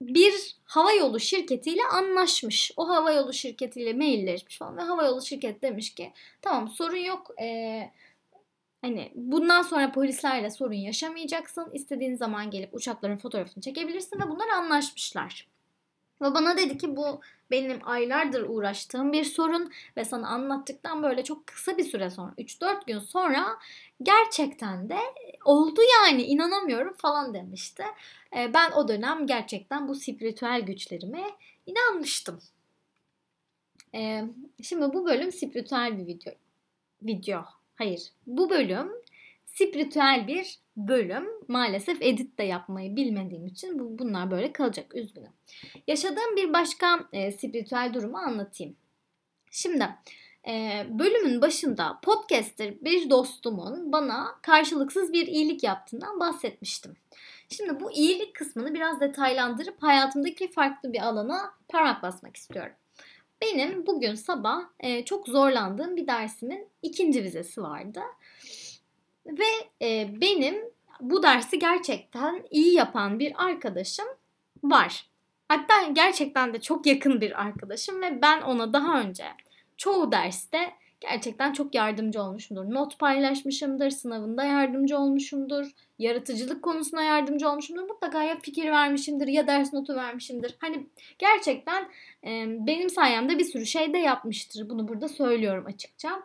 bir 0.02 0.56
hava 0.66 0.92
yolu 0.92 1.20
şirketiyle 1.20 1.82
anlaşmış. 1.92 2.72
O 2.78 2.90
hava 2.90 3.12
yolu 3.12 3.34
şirketiyle 3.34 3.94
mailleşmiş 3.94 4.58
falan 4.58 4.78
ve 4.78 4.82
hava 4.82 5.06
yolu 5.06 5.22
şirket 5.22 5.62
demiş 5.62 5.96
ki 5.96 6.14
tamam 6.42 6.70
sorun 6.70 6.98
yok. 6.98 7.32
Eee 7.40 7.94
Hani 8.82 9.12
bundan 9.16 9.62
sonra 9.62 9.92
polislerle 9.92 10.52
sorun 10.52 10.74
yaşamayacaksın. 10.74 11.70
İstediğin 11.74 12.16
zaman 12.16 12.52
gelip 12.52 12.74
uçakların 12.74 13.18
fotoğrafını 13.18 13.64
çekebilirsin 13.64 14.20
ve 14.20 14.30
bunlar 14.30 14.48
anlaşmışlar. 14.48 15.48
Ve 16.22 16.34
bana 16.34 16.58
dedi 16.58 16.78
ki 16.78 16.96
bu 16.96 17.22
benim 17.52 17.80
aylardır 17.84 18.42
uğraştığım 18.50 19.14
bir 19.14 19.24
sorun 19.24 19.72
ve 19.98 20.06
sana 20.06 20.28
anlattıktan 20.28 21.04
böyle 21.04 21.24
çok 21.24 21.48
kısa 21.48 21.78
bir 21.78 21.84
süre 21.84 22.10
sonra 22.10 22.34
3-4 22.38 22.86
gün 22.88 23.00
sonra 23.00 23.58
gerçekten 24.04 24.90
de 24.90 24.98
oldu 25.46 25.82
yani 26.04 26.24
inanamıyorum 26.24 26.94
falan 26.94 27.34
demişti. 27.34 27.84
Ee, 28.36 28.54
ben 28.54 28.72
o 28.72 28.88
dönem 28.88 29.28
gerçekten 29.28 29.88
bu 29.88 29.96
spiritüel 29.96 30.62
güçlerime 30.62 31.24
inanmıştım. 31.66 32.42
Ee, 33.96 34.24
şimdi 34.64 34.94
bu 34.94 35.06
bölüm 35.06 35.32
spiritüel 35.32 35.98
bir 35.98 36.08
video. 36.08 36.34
Video 37.02 37.59
Hayır. 37.80 38.12
Bu 38.28 38.50
bölüm 38.50 38.92
spiritüel 39.46 40.28
bir 40.28 40.60
bölüm. 40.78 41.28
Maalesef 41.48 42.02
edit 42.02 42.40
de 42.40 42.44
yapmayı 42.44 42.96
bilmediğim 42.96 43.46
için 43.46 43.80
bu, 43.80 44.00
bunlar 44.00 44.32
böyle 44.32 44.54
kalacak. 44.54 44.96
Üzgünüm. 44.96 45.32
Yaşadığım 45.88 46.36
bir 46.36 46.54
başka 46.54 47.00
e, 47.14 47.32
spiritüel 47.32 47.92
durumu 47.94 48.18
anlatayım. 48.18 48.76
Şimdi 49.52 49.90
e, 50.48 50.86
bölümün 50.90 51.42
başında 51.42 52.00
podcaster 52.02 52.82
bir 52.82 53.10
dostumun 53.10 53.92
bana 53.92 54.28
karşılıksız 54.42 55.14
bir 55.14 55.28
iyilik 55.28 55.64
yaptığından 55.64 56.20
bahsetmiştim. 56.20 56.96
Şimdi 57.50 57.80
bu 57.80 57.92
iyilik 57.92 58.36
kısmını 58.36 58.74
biraz 58.74 59.00
detaylandırıp 59.00 59.84
hayatımdaki 59.84 60.52
farklı 60.52 60.94
bir 60.94 61.02
alana 61.02 61.54
parmak 61.70 62.04
basmak 62.04 62.36
istiyorum. 62.36 62.74
Benim 63.42 63.86
bugün 63.88 64.16
sabah 64.16 64.62
e, 64.80 65.06
çok 65.06 65.28
zorlandığım 65.28 65.96
bir 65.96 66.08
dersimin 66.08 66.68
ikinci 66.82 67.24
vizesi 67.24 67.62
vardı. 67.62 68.02
Ve 69.26 69.46
e, 69.82 70.22
benim 70.22 70.56
bu 71.02 71.24
dersi 71.24 71.60
gerçekten 71.60 72.44
iyi 72.52 72.74
yapan 72.74 73.20
bir 73.20 73.46
arkadaşım 73.46 74.08
var. 74.64 75.10
Hatta 75.48 75.74
gerçekten 75.94 76.54
de 76.54 76.62
çok 76.62 76.86
yakın 76.86 77.22
bir 77.22 77.42
arkadaşım 77.42 78.02
ve 78.02 78.22
ben 78.22 78.42
ona 78.42 78.74
daha 78.74 79.02
önce 79.02 79.26
çoğu 79.78 80.12
derste 80.12 80.74
gerçekten 81.00 81.54
çok 81.54 81.76
yardımcı 81.76 82.22
olmuşumdur. 82.22 82.74
Not 82.74 83.00
paylaşmışımdır, 83.00 83.90
sınavında 83.90 84.44
yardımcı 84.44 84.98
olmuşumdur, 84.98 85.72
yaratıcılık 86.00 86.64
konusuna 86.64 87.04
yardımcı 87.04 87.50
olmuşumdur. 87.50 87.84
Mutlaka 87.84 88.24
ya 88.24 88.40
fikir 88.40 88.72
vermişimdir 88.72 89.28
ya 89.28 89.48
ders 89.48 89.74
notu 89.74 89.96
vermişimdir. 89.96 90.56
Hani 90.60 90.88
gerçekten 91.18 91.84
e, 92.24 92.46
benim 92.68 92.90
sayemde 92.90 93.40
bir 93.40 93.46
sürü 93.46 93.66
şey 93.66 93.94
de 93.94 93.98
yapmıştır. 93.98 94.70
Bunu 94.70 94.88
burada 94.88 95.08
söylüyorum 95.08 95.66
açıkça. 95.68 96.24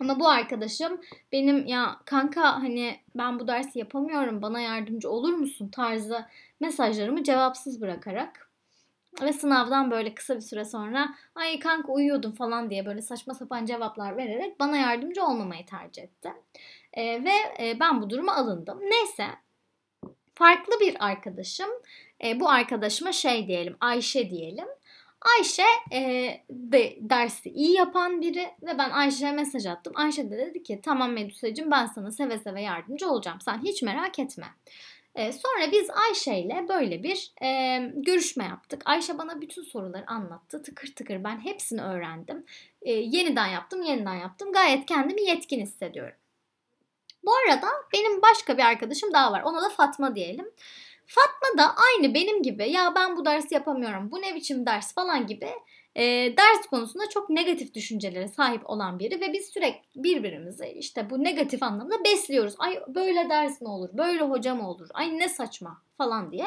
Ama 0.00 0.20
bu 0.20 0.28
arkadaşım 0.28 1.00
benim 1.32 1.66
ya 1.66 1.96
kanka 2.04 2.62
hani 2.62 2.96
ben 3.14 3.38
bu 3.38 3.46
dersi 3.48 3.78
yapamıyorum 3.78 4.42
bana 4.42 4.60
yardımcı 4.60 5.10
olur 5.10 5.32
musun 5.32 5.68
tarzı 5.68 6.24
mesajlarımı 6.60 7.24
cevapsız 7.24 7.80
bırakarak 7.80 8.50
ve 9.22 9.32
sınavdan 9.32 9.90
böyle 9.90 10.14
kısa 10.14 10.36
bir 10.36 10.40
süre 10.40 10.64
sonra 10.64 11.14
ay 11.34 11.58
kanka 11.58 11.92
uyuyordum 11.92 12.32
falan 12.32 12.70
diye 12.70 12.86
böyle 12.86 13.02
saçma 13.02 13.34
sapan 13.34 13.66
cevaplar 13.66 14.16
vererek 14.16 14.60
bana 14.60 14.76
yardımcı 14.76 15.24
olmamayı 15.24 15.66
tercih 15.66 16.02
etti. 16.02 16.32
E, 16.92 17.24
ve 17.24 17.32
e, 17.60 17.80
ben 17.80 18.02
bu 18.02 18.10
duruma 18.10 18.36
alındım. 18.36 18.80
Neyse 18.80 19.26
farklı 20.34 20.80
bir 20.80 21.06
arkadaşım 21.06 21.70
e, 22.24 22.40
bu 22.40 22.50
arkadaşıma 22.50 23.12
şey 23.12 23.48
diyelim 23.48 23.76
Ayşe 23.80 24.30
diyelim. 24.30 24.68
Ayşe 25.38 25.62
e, 25.92 26.00
de 26.50 26.96
dersi 27.00 27.50
iyi 27.50 27.76
yapan 27.76 28.20
biri 28.20 28.50
ve 28.62 28.78
ben 28.78 28.90
Ayşe'ye 28.90 29.32
mesaj 29.32 29.66
attım. 29.66 29.92
Ayşe 29.96 30.30
de 30.30 30.38
dedi 30.38 30.62
ki 30.62 30.80
tamam 30.84 31.12
Medusa'cığım 31.12 31.70
ben 31.70 31.86
sana 31.86 32.10
seve 32.10 32.38
seve 32.38 32.62
yardımcı 32.62 33.10
olacağım. 33.10 33.40
Sen 33.40 33.62
hiç 33.62 33.82
merak 33.82 34.18
etme. 34.18 34.46
E, 35.14 35.32
sonra 35.32 35.72
biz 35.72 35.90
Ayşe 35.90 36.38
ile 36.38 36.66
böyle 36.68 37.02
bir 37.02 37.32
e, 37.42 37.78
görüşme 37.94 38.44
yaptık. 38.44 38.82
Ayşe 38.84 39.18
bana 39.18 39.40
bütün 39.40 39.62
soruları 39.62 40.04
anlattı. 40.06 40.62
Tıkır 40.62 40.94
tıkır 40.94 41.24
ben 41.24 41.40
hepsini 41.44 41.82
öğrendim. 41.82 42.46
E, 42.82 42.92
yeniden 42.92 43.46
yaptım, 43.46 43.82
yeniden 43.82 44.14
yaptım. 44.14 44.52
Gayet 44.52 44.86
kendimi 44.86 45.22
yetkin 45.22 45.60
hissediyorum. 45.60 46.16
Bu 47.24 47.32
arada 47.36 47.68
benim 47.92 48.22
başka 48.22 48.58
bir 48.58 48.62
arkadaşım 48.62 49.12
daha 49.12 49.32
var. 49.32 49.42
Ona 49.42 49.62
da 49.62 49.68
Fatma 49.68 50.14
diyelim. 50.14 50.50
Fatma 51.06 51.58
da 51.58 51.74
aynı 51.76 52.14
benim 52.14 52.42
gibi 52.42 52.70
ya 52.70 52.94
ben 52.94 53.16
bu 53.16 53.24
dersi 53.24 53.54
yapamıyorum, 53.54 54.10
bu 54.10 54.22
ne 54.22 54.34
biçim 54.34 54.66
ders 54.66 54.94
falan 54.94 55.26
gibi 55.26 55.50
e, 55.94 56.02
ders 56.36 56.66
konusunda 56.70 57.08
çok 57.08 57.30
negatif 57.30 57.74
düşüncelere 57.74 58.28
sahip 58.28 58.70
olan 58.70 58.98
biri 58.98 59.20
ve 59.20 59.32
biz 59.32 59.46
sürekli 59.46 60.02
birbirimizi 60.02 60.66
işte 60.66 61.10
bu 61.10 61.24
negatif 61.24 61.62
anlamda 61.62 62.04
besliyoruz. 62.04 62.54
Ay 62.58 62.80
böyle 62.88 63.28
ders 63.28 63.60
mi 63.60 63.68
olur, 63.68 63.88
böyle 63.92 64.22
hoca 64.22 64.54
mı 64.54 64.70
olur, 64.70 64.88
ay 64.94 65.18
ne 65.18 65.28
saçma 65.28 65.82
falan 65.96 66.32
diye. 66.32 66.46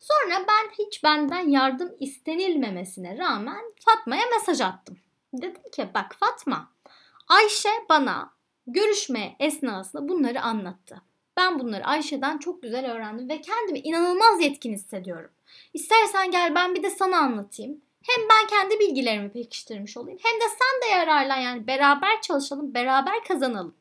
Sonra 0.00 0.44
ben 0.48 0.84
hiç 0.84 1.04
benden 1.04 1.48
yardım 1.48 1.92
istenilmemesine 2.00 3.18
rağmen 3.18 3.72
Fatma'ya 3.84 4.22
mesaj 4.38 4.60
attım. 4.60 4.98
Dedim 5.34 5.62
ki 5.72 5.88
bak 5.94 6.16
Fatma 6.20 6.72
Ayşe 7.28 7.68
bana 7.88 8.32
görüşme 8.66 9.36
esnasında 9.40 10.08
bunları 10.08 10.42
anlattı. 10.42 11.02
Ben 11.36 11.58
bunları 11.58 11.84
Ayşe'den 11.84 12.38
çok 12.38 12.62
güzel 12.62 12.92
öğrendim 12.92 13.28
ve 13.28 13.40
kendimi 13.40 13.78
inanılmaz 13.78 14.42
yetkin 14.42 14.72
hissediyorum. 14.72 15.30
İstersen 15.74 16.30
gel 16.30 16.54
ben 16.54 16.74
bir 16.74 16.82
de 16.82 16.90
sana 16.90 17.18
anlatayım. 17.18 17.80
Hem 18.02 18.28
ben 18.28 18.46
kendi 18.46 18.80
bilgilerimi 18.80 19.32
pekiştirmiş 19.32 19.96
olayım 19.96 20.18
hem 20.22 20.40
de 20.40 20.44
sen 20.48 20.82
de 20.82 20.94
yararlan 20.94 21.36
yani 21.36 21.66
beraber 21.66 22.20
çalışalım, 22.22 22.74
beraber 22.74 23.24
kazanalım. 23.24 23.74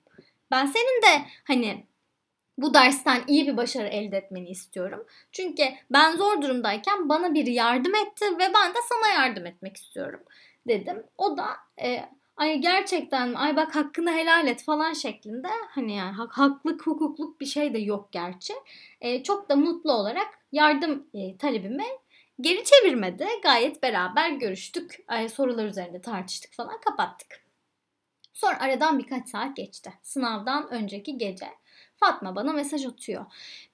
Ben 0.51 0.65
senin 0.65 1.01
de 1.01 1.25
hani 1.43 1.85
bu 2.57 2.73
dersten 2.73 3.23
iyi 3.27 3.47
bir 3.47 3.57
başarı 3.57 3.87
elde 3.87 4.17
etmeni 4.17 4.49
istiyorum. 4.49 5.05
Çünkü 5.31 5.63
ben 5.91 6.15
zor 6.15 6.41
durumdayken 6.41 7.09
bana 7.09 7.33
biri 7.33 7.53
yardım 7.53 7.95
etti 7.95 8.25
ve 8.25 8.53
ben 8.53 8.73
de 8.73 8.77
sana 8.89 9.07
yardım 9.13 9.45
etmek 9.45 9.77
istiyorum 9.77 10.19
dedim. 10.67 11.03
O 11.17 11.37
da 11.37 11.47
e, 11.81 12.05
ay 12.37 12.57
gerçekten 12.57 13.33
ay 13.33 13.55
bak 13.55 13.75
hakkını 13.75 14.11
helal 14.11 14.47
et 14.47 14.63
falan 14.63 14.93
şeklinde 14.93 15.47
hani 15.69 15.95
yani 15.95 16.11
hak, 16.11 16.37
haklık 16.37 16.87
hukukluk 16.87 17.41
bir 17.41 17.45
şey 17.45 17.73
de 17.73 17.79
yok 17.79 18.11
gerçi. 18.11 18.53
E, 19.01 19.23
çok 19.23 19.49
da 19.49 19.55
mutlu 19.55 19.91
olarak 19.93 20.27
yardım 20.51 21.07
e, 21.13 21.37
talebimi 21.37 21.85
geri 22.41 22.63
çevirmedi. 22.63 23.27
Gayet 23.43 23.83
beraber 23.83 24.29
görüştük. 24.29 25.05
E, 25.11 25.29
sorular 25.29 25.65
üzerinde 25.65 26.01
tartıştık 26.01 26.53
falan 26.53 26.79
kapattık. 26.81 27.45
Sonra 28.33 28.59
aradan 28.59 28.99
birkaç 28.99 29.29
saat 29.29 29.55
geçti. 29.55 29.93
Sınavdan 30.01 30.69
önceki 30.71 31.17
gece 31.17 31.47
Fatma 31.97 32.35
bana 32.35 32.53
mesaj 32.53 32.85
atıyor. 32.85 33.25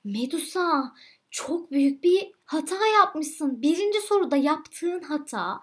Medusa 0.04 0.93
çok 1.32 1.71
büyük 1.71 2.04
bir 2.04 2.32
hata 2.45 2.88
yapmışsın. 2.88 3.62
Birinci 3.62 4.02
soruda 4.02 4.38
yaptığın 4.38 5.02
hata 5.02 5.60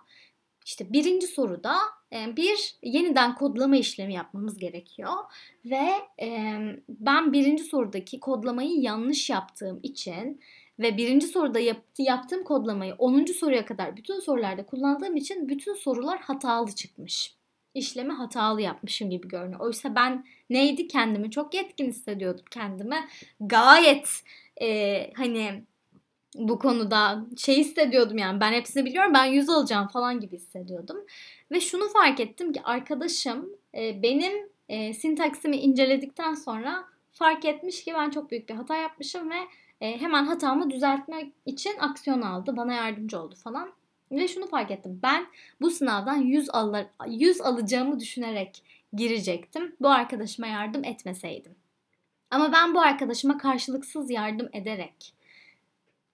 işte 0.67 0.93
birinci 0.93 1.27
soruda 1.27 1.79
bir 2.13 2.75
yeniden 2.83 3.35
kodlama 3.35 3.77
işlemi 3.77 4.15
yapmamız 4.15 4.59
gerekiyor 4.59 5.13
ve 5.65 5.89
ben 6.89 7.33
birinci 7.33 7.65
sorudaki 7.65 8.21
kodlamayı 8.21 8.81
yanlış 8.81 9.31
yaptığım 9.31 9.81
için 9.83 10.41
ve 10.79 10.97
birinci 10.97 11.27
soruda 11.27 11.59
yaptı, 11.59 12.03
yaptığım 12.03 12.45
kodlamayı 12.45 12.95
10. 12.95 13.25
soruya 13.25 13.67
kadar 13.67 13.97
bütün 13.97 14.21
sorularda 14.21 14.67
kullandığım 14.67 15.17
için 15.17 15.49
bütün 15.49 15.75
sorular 15.75 16.21
hatalı 16.21 16.75
çıkmış. 16.75 17.35
İşlemi 17.75 18.13
hatalı 18.13 18.63
yapmışım 18.63 19.11
gibi 19.11 19.29
görünüyor. 19.29 19.61
Oysa 19.61 19.95
ben 19.95 20.25
neydi 20.51 20.89
kendimi 20.89 21.31
çok 21.31 21.55
yetkin 21.55 21.87
hissediyordum 21.89 22.45
kendime. 22.51 23.09
Gayet 23.41 24.09
e, 24.61 25.11
hani 25.17 25.65
bu 26.39 26.59
konuda 26.59 27.25
şey 27.37 27.57
hissediyordum 27.57 28.19
yani 28.19 28.41
ben 28.41 28.53
hepsini 28.53 28.85
biliyorum 28.85 29.15
ben 29.15 29.25
yüz 29.25 29.49
alacağım 29.49 29.89
falan 29.89 30.21
gibi 30.21 30.37
hissediyordum. 30.37 30.97
Ve 31.51 31.61
şunu 31.61 31.89
fark 31.89 32.21
ettim 32.21 32.53
ki 32.53 32.63
arkadaşım 32.63 33.51
e, 33.75 34.03
benim 34.03 34.33
e, 34.69 34.95
sintaksimi 34.95 35.57
inceledikten 35.57 36.35
sonra 36.35 36.85
fark 37.13 37.45
etmiş 37.45 37.85
ki 37.85 37.93
ben 37.95 38.11
çok 38.11 38.31
büyük 38.31 38.49
bir 38.49 38.55
hata 38.55 38.77
yapmışım 38.77 39.31
ve 39.31 39.39
e, 39.81 40.01
hemen 40.01 40.25
hatamı 40.25 40.71
düzeltmek 40.71 41.33
için 41.47 41.73
aksiyon 41.79 42.23
aldı. 42.23 42.57
Bana 42.57 42.73
yardımcı 42.73 43.21
oldu 43.21 43.35
falan. 43.35 43.73
Ve 44.13 44.29
şunu 44.29 44.47
fark 44.47 44.71
ettim. 44.71 45.01
Ben 45.03 45.27
bu 45.61 45.71
sınavdan 45.71 46.17
100, 46.17 46.51
alır, 46.51 46.87
100 47.07 47.41
alacağımı 47.41 48.01
düşünerek 48.01 48.63
girecektim. 48.93 49.77
Bu 49.81 49.89
arkadaşıma 49.89 50.47
yardım 50.47 50.85
etmeseydim. 50.85 51.55
Ama 52.31 52.53
ben 52.53 52.75
bu 52.75 52.81
arkadaşıma 52.81 53.39
karşılıksız 53.39 54.11
yardım 54.11 54.49
ederek 54.53 55.18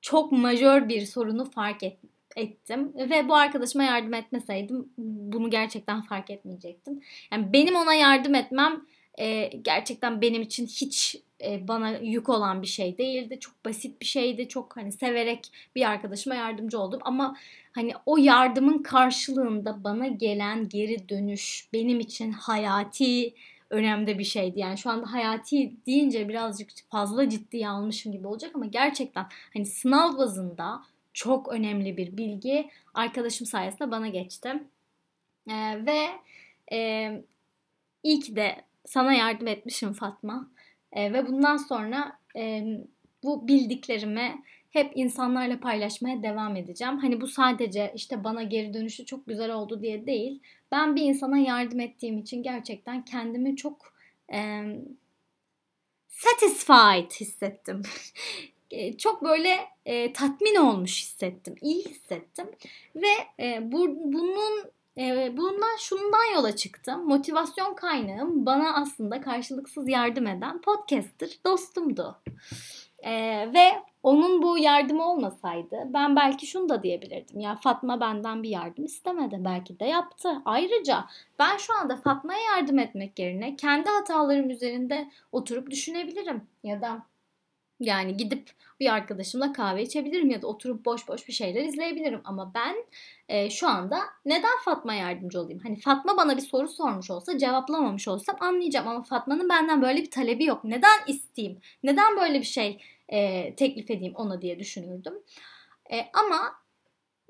çok 0.05 0.33
majör 0.33 0.89
bir 0.89 1.07
sorunu 1.07 1.51
fark 1.51 1.83
et, 1.83 1.97
ettim 2.37 2.93
ve 2.97 3.29
bu 3.29 3.35
arkadaşıma 3.35 3.85
yardım 3.85 4.15
etmeseydim 4.15 4.89
bunu 4.99 5.51
gerçekten 5.51 6.03
fark 6.03 6.31
etmeyecektim. 6.31 7.01
Yani 7.33 7.53
benim 7.53 7.77
ona 7.77 7.95
yardım 7.95 8.35
etmem 8.35 8.87
e, 9.19 9.47
gerçekten 9.47 10.21
benim 10.21 10.43
için 10.43 10.67
hiç 10.67 11.17
e, 11.45 11.69
bana 11.69 11.91
yük 11.91 12.29
olan 12.29 12.63
bir 12.63 12.67
şey 12.67 12.99
değildi. 12.99 13.41
Çok 13.41 13.65
basit 13.65 14.01
bir 14.01 14.07
şeydi. 14.07 14.49
Çok 14.49 14.77
hani 14.77 14.93
severek 14.93 15.51
bir 15.75 15.91
arkadaşıma 15.91 16.35
yardımcı 16.35 16.79
oldum 16.79 17.01
ama 17.05 17.37
hani 17.73 17.93
o 18.07 18.17
yardımın 18.17 18.79
karşılığında 18.79 19.85
bana 19.85 20.07
gelen 20.07 20.69
geri 20.69 21.09
dönüş 21.09 21.69
benim 21.73 22.01
için 22.01 22.33
hayati 22.33 23.35
önemli 23.75 24.19
bir 24.19 24.25
şeydi. 24.25 24.61
Yani 24.61 24.79
şu 24.79 24.91
anda 24.91 25.13
hayati 25.13 25.77
deyince 25.87 26.29
birazcık 26.29 26.71
fazla 26.91 27.29
ciddiye 27.29 27.69
almışım 27.69 28.13
gibi 28.13 28.27
olacak 28.27 28.51
ama 28.55 28.67
gerçekten 28.67 29.27
hani 29.55 29.67
sınav 29.67 30.19
bazında 30.19 30.83
çok 31.13 31.49
önemli 31.53 31.97
bir 31.97 32.17
bilgi 32.17 32.71
arkadaşım 32.95 33.47
sayesinde 33.47 33.91
bana 33.91 34.09
geçti. 34.09 34.53
Ee, 35.51 35.87
ve 35.87 36.09
e, 36.73 37.11
iyi 38.03 38.37
de 38.37 38.57
sana 38.85 39.13
yardım 39.13 39.47
etmişim 39.47 39.93
Fatma. 39.93 40.51
Ee, 40.93 41.13
ve 41.13 41.27
bundan 41.27 41.57
sonra 41.57 42.19
e, 42.37 42.65
bu 43.23 43.49
bildiklerimi 43.49 44.43
hep 44.71 44.93
insanlarla 44.95 45.61
paylaşmaya 45.61 46.23
devam 46.23 46.57
edeceğim. 46.57 46.99
Hani 46.99 47.21
bu 47.21 47.27
sadece 47.27 47.93
işte 47.95 48.25
bana 48.25 48.43
geri 48.43 48.75
dönüşü 48.75 49.07
çok 49.07 49.27
güzel 49.27 49.55
oldu 49.55 49.83
diye 49.83 50.07
değil. 50.07 50.43
Ben 50.75 50.97
bir 50.97 51.03
insana 51.03 51.39
yardım 51.39 51.81
ettiğim 51.81 52.19
için 52.19 52.43
gerçekten 52.43 53.05
kendimi 53.05 53.57
çok 53.57 53.95
e, 54.33 54.65
satisfied 56.09 57.11
hissettim. 57.11 57.83
çok 58.99 59.25
böyle 59.25 59.59
e, 59.87 60.13
tatmin 60.13 60.55
olmuş 60.55 61.03
hissettim, 61.03 61.55
iyi 61.61 61.85
hissettim 61.85 62.47
ve 62.97 63.45
e, 63.45 63.73
bu, 63.73 63.89
bunun 64.13 64.65
e, 64.99 65.37
bundan 65.37 65.77
şundan 65.79 66.35
yola 66.35 66.57
çıktım. 66.57 67.09
Motivasyon 67.09 67.75
kaynağım 67.75 68.47
bana 68.47 68.75
aslında 68.75 69.21
karşılıksız 69.21 69.89
yardım 69.89 70.27
eden 70.27 70.61
podcaster 70.61 71.39
dostumdu. 71.47 72.21
E, 73.05 73.13
ve 73.55 73.83
onun 74.03 74.43
bu 74.43 74.59
yardımı 74.59 75.11
olmasaydı 75.11 75.77
ben 75.87 76.17
belki 76.17 76.47
şunu 76.47 76.69
da 76.69 76.83
diyebilirdim. 76.83 77.41
Ya 77.41 77.57
Fatma 77.57 78.01
benden 78.01 78.43
bir 78.43 78.49
yardım 78.49 78.85
istemedi. 78.85 79.37
Belki 79.39 79.81
de 79.81 79.85
yaptı. 79.85 80.29
Ayrıca 80.45 81.05
ben 81.39 81.57
şu 81.57 81.75
anda 81.81 81.97
Fatma'ya 81.97 82.41
yardım 82.41 82.79
etmek 82.79 83.19
yerine 83.19 83.57
kendi 83.57 83.89
hatalarım 83.89 84.51
üzerinde 84.51 85.11
oturup 85.33 85.71
düşünebilirim. 85.71 86.43
Ya 86.63 86.83
da 86.83 87.03
yani 87.81 88.17
gidip 88.17 88.51
bir 88.81 88.95
arkadaşımla 88.95 89.53
kahve 89.53 89.83
içebilirim 89.83 90.31
ya 90.31 90.43
da 90.43 90.47
oturup 90.47 90.85
boş 90.85 91.09
boş 91.09 91.29
bir 91.29 91.33
şeyler 91.33 91.65
izleyebilirim. 91.65 92.21
Ama 92.25 92.53
ben 92.55 92.77
e, 93.29 93.51
şu 93.51 93.69
anda 93.69 94.01
neden 94.25 94.59
Fatma 94.65 94.95
yardımcı 94.95 95.41
olayım? 95.41 95.61
Hani 95.63 95.81
Fatma 95.81 96.17
bana 96.17 96.37
bir 96.37 96.43
soru 96.43 96.69
sormuş 96.69 97.11
olsa 97.11 97.39
cevaplamamış 97.39 98.09
olsam 98.09 98.37
anlayacağım. 98.41 98.89
Ama 98.89 99.03
Fatma'nın 99.03 99.49
benden 99.49 99.83
böyle 99.83 100.03
bir 100.03 100.11
talebi 100.11 100.45
yok. 100.45 100.65
Neden 100.65 100.99
isteyeyim? 101.07 101.61
Neden 101.83 102.17
böyle 102.17 102.39
bir 102.39 102.47
şey 102.47 102.81
e, 103.15 103.55
teklif 103.55 103.91
edeyim 103.91 104.15
ona 104.17 104.43
diye 104.43 104.59
düşünürdüm. 104.59 105.15
E, 105.93 105.97
ama 106.15 106.55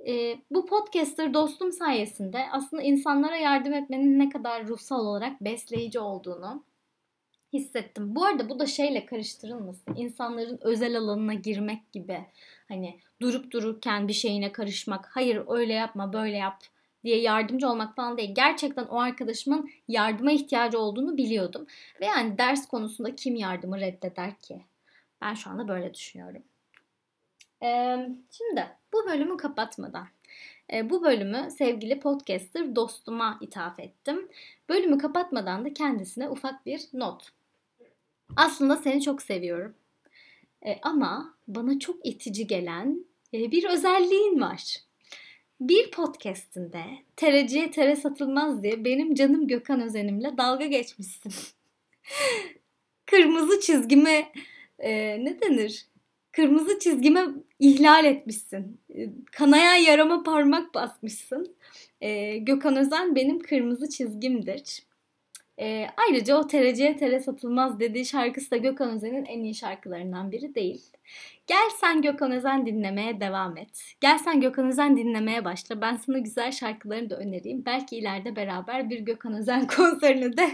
e, 0.08 0.36
bu 0.50 0.66
podcaster 0.66 1.34
dostum 1.34 1.72
sayesinde 1.72 2.46
aslında 2.52 2.82
insanlara 2.82 3.36
yardım 3.36 3.74
etmenin 3.74 4.18
ne 4.18 4.28
kadar 4.28 4.66
ruhsal 4.66 5.06
olarak 5.06 5.40
besleyici 5.40 6.00
olduğunu 6.00 6.64
hissettim. 7.52 8.14
Bu 8.14 8.24
arada 8.24 8.48
bu 8.48 8.58
da 8.58 8.66
şeyle 8.66 9.06
karıştırılmasın. 9.06 9.94
İnsanların 9.96 10.58
özel 10.62 10.98
alanına 10.98 11.34
girmek 11.34 11.92
gibi. 11.92 12.26
Hani 12.68 13.00
durup 13.22 13.50
dururken 13.50 14.08
bir 14.08 14.12
şeyine 14.12 14.52
karışmak. 14.52 15.08
Hayır 15.12 15.42
öyle 15.48 15.72
yapma 15.72 16.12
böyle 16.12 16.36
yap 16.36 16.62
diye 17.04 17.20
yardımcı 17.20 17.68
olmak 17.68 17.96
falan 17.96 18.18
değil. 18.18 18.34
Gerçekten 18.34 18.84
o 18.84 18.98
arkadaşımın 18.98 19.70
yardıma 19.88 20.32
ihtiyacı 20.32 20.78
olduğunu 20.78 21.16
biliyordum. 21.16 21.66
Ve 22.00 22.06
yani 22.06 22.38
ders 22.38 22.68
konusunda 22.68 23.16
kim 23.16 23.36
yardımı 23.36 23.80
reddeder 23.80 24.38
ki? 24.40 24.64
Ben 25.24 25.34
şu 25.34 25.50
anda 25.50 25.68
böyle 25.68 25.94
düşünüyorum. 25.94 26.42
Şimdi 28.30 28.66
bu 28.92 29.06
bölümü 29.06 29.36
kapatmadan 29.36 30.06
bu 30.84 31.04
bölümü 31.04 31.50
sevgili 31.58 32.00
podcaster 32.00 32.76
dostuma 32.76 33.38
ithaf 33.40 33.80
ettim. 33.80 34.28
Bölümü 34.68 34.98
kapatmadan 34.98 35.64
da 35.64 35.74
kendisine 35.74 36.28
ufak 36.28 36.66
bir 36.66 36.82
not. 36.92 37.32
Aslında 38.36 38.76
seni 38.76 39.02
çok 39.02 39.22
seviyorum. 39.22 39.74
Ama 40.82 41.34
bana 41.48 41.78
çok 41.78 42.06
itici 42.06 42.46
gelen 42.46 43.04
bir 43.32 43.64
özelliğin 43.64 44.40
var. 44.40 44.76
Bir 45.60 45.90
podcastinde 45.90 46.84
tereciye 47.16 47.70
tere 47.70 47.96
satılmaz 47.96 48.62
diye 48.62 48.84
benim 48.84 49.14
canım 49.14 49.48
Gökhan 49.48 49.80
Özenim'le 49.80 50.36
dalga 50.38 50.66
geçmişsin. 50.66 51.32
Kırmızı 53.06 53.60
çizgimi 53.60 54.26
e, 54.84 55.24
ne 55.24 55.40
denir? 55.40 55.86
Kırmızı 56.32 56.78
çizgime 56.78 57.26
ihlal 57.58 58.04
etmişsin. 58.04 58.80
E, 58.94 59.08
kanayan 59.32 59.74
yarama 59.74 60.22
parmak 60.22 60.74
basmışsın. 60.74 61.56
E, 62.00 62.38
Gökhan 62.38 62.76
Özen 62.76 63.16
benim 63.16 63.38
kırmızı 63.38 63.88
çizgimdir. 63.88 64.82
E, 65.60 65.86
ayrıca 65.96 66.36
o 66.36 66.46
tereciye 66.46 66.96
tere 66.96 67.20
satılmaz 67.20 67.80
dediği 67.80 68.06
şarkısı 68.06 68.50
da 68.50 68.56
Gökhan 68.56 68.90
Özen'in 68.90 69.24
en 69.24 69.40
iyi 69.40 69.54
şarkılarından 69.54 70.32
biri 70.32 70.54
değil. 70.54 70.82
Gel 71.46 71.70
sen 71.80 72.02
Gökhan 72.02 72.32
Özen 72.32 72.66
dinlemeye 72.66 73.20
devam 73.20 73.56
et. 73.56 73.96
Gel 74.00 74.18
sen 74.18 74.40
Gökhan 74.40 74.66
Özen 74.66 74.96
dinlemeye 74.96 75.44
başla. 75.44 75.80
Ben 75.80 75.96
sana 75.96 76.18
güzel 76.18 76.52
şarkılarını 76.52 77.10
da 77.10 77.16
önereyim. 77.16 77.64
Belki 77.66 77.96
ileride 77.96 78.36
beraber 78.36 78.90
bir 78.90 79.00
Gökhan 79.00 79.34
Özen 79.34 79.66
konserine 79.76 80.36
de 80.36 80.50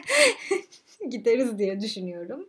gideriz 1.11 1.59
diye 1.59 1.81
düşünüyorum. 1.81 2.49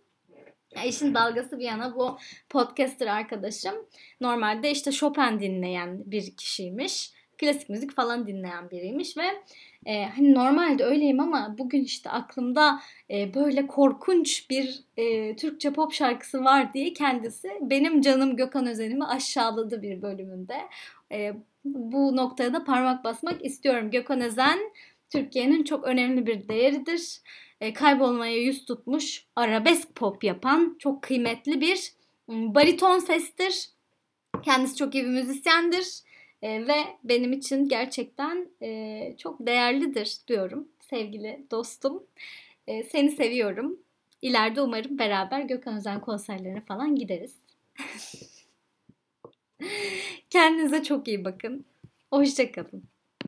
İşin 0.86 1.14
dalgası 1.14 1.60
bir 1.60 1.66
yana 1.66 1.96
bu 1.96 2.18
podcaster 2.50 3.08
arkadaşım 3.08 3.76
normalde 4.22 4.72
işte 4.72 4.92
Chopin 4.92 5.40
dinleyen 5.40 6.12
bir 6.12 6.36
kişiymiş. 6.36 7.12
Klasik 7.38 7.70
müzik 7.70 7.92
falan 7.92 8.28
dinleyen 8.28 8.72
biriymiş 8.72 9.18
ve 9.18 9.24
e, 9.86 10.06
hani 10.06 10.34
normalde 10.34 10.84
öyleyim 10.84 11.20
ama 11.20 11.56
bugün 11.58 11.84
işte 11.84 12.10
aklımda 12.10 12.80
e, 13.12 13.34
böyle 13.34 13.68
korkunç 13.68 14.50
bir 14.50 14.80
e, 14.98 15.36
Türkçe 15.36 15.74
pop 15.74 15.94
şarkısı 15.94 16.44
var 16.44 16.74
diye 16.74 16.94
kendisi 16.94 17.50
benim 17.62 18.02
canım 18.02 18.36
Gökhan 18.36 18.68
Özen'imi 18.68 19.06
aşağıladı 19.06 19.82
bir 19.82 20.02
bölümünde. 20.02 20.58
E, 21.12 21.34
bu 21.66 22.16
noktaya 22.16 22.54
da 22.54 22.64
parmak 22.64 23.04
basmak 23.04 23.46
istiyorum. 23.46 23.92
Gökhan 23.92 24.22
Özen 24.22 24.60
Türkiye'nin 25.12 25.64
çok 25.64 25.84
önemli 25.84 26.28
bir 26.28 26.48
değeridir. 26.48 27.22
E, 27.62 27.74
kaybolmaya 27.74 28.38
yüz 28.38 28.66
tutmuş 28.66 29.26
arabesk 29.36 29.96
pop 29.96 30.24
yapan 30.24 30.76
çok 30.80 31.02
kıymetli 31.02 31.62
bir 31.62 31.94
bariton 32.28 33.00
sestir. 33.00 33.70
Kendisi 34.44 34.76
çok 34.76 34.96
iyi 34.96 35.04
bir 35.04 35.10
müzisyendir 35.10 36.02
e, 36.42 36.68
ve 36.68 36.76
benim 37.04 37.34
için 37.34 37.68
gerçekten 37.68 38.48
e, 38.62 39.16
çok 39.18 39.46
değerlidir 39.46 40.18
diyorum 40.28 40.68
sevgili 40.90 41.46
dostum. 41.52 42.04
E, 42.68 42.84
seni 42.84 43.12
seviyorum. 43.12 43.80
İleride 44.22 44.62
umarım 44.62 45.00
beraber 45.00 45.42
Gökhan 45.42 45.78
Özen 45.78 46.02
konserlerine 46.02 46.62
falan 46.62 46.96
gideriz. 46.96 47.36
Kendinize 50.30 50.84
çok 50.84 51.08
iyi 51.08 51.26
bakın. 51.26 51.66
Hoşçakalın. 52.12 52.91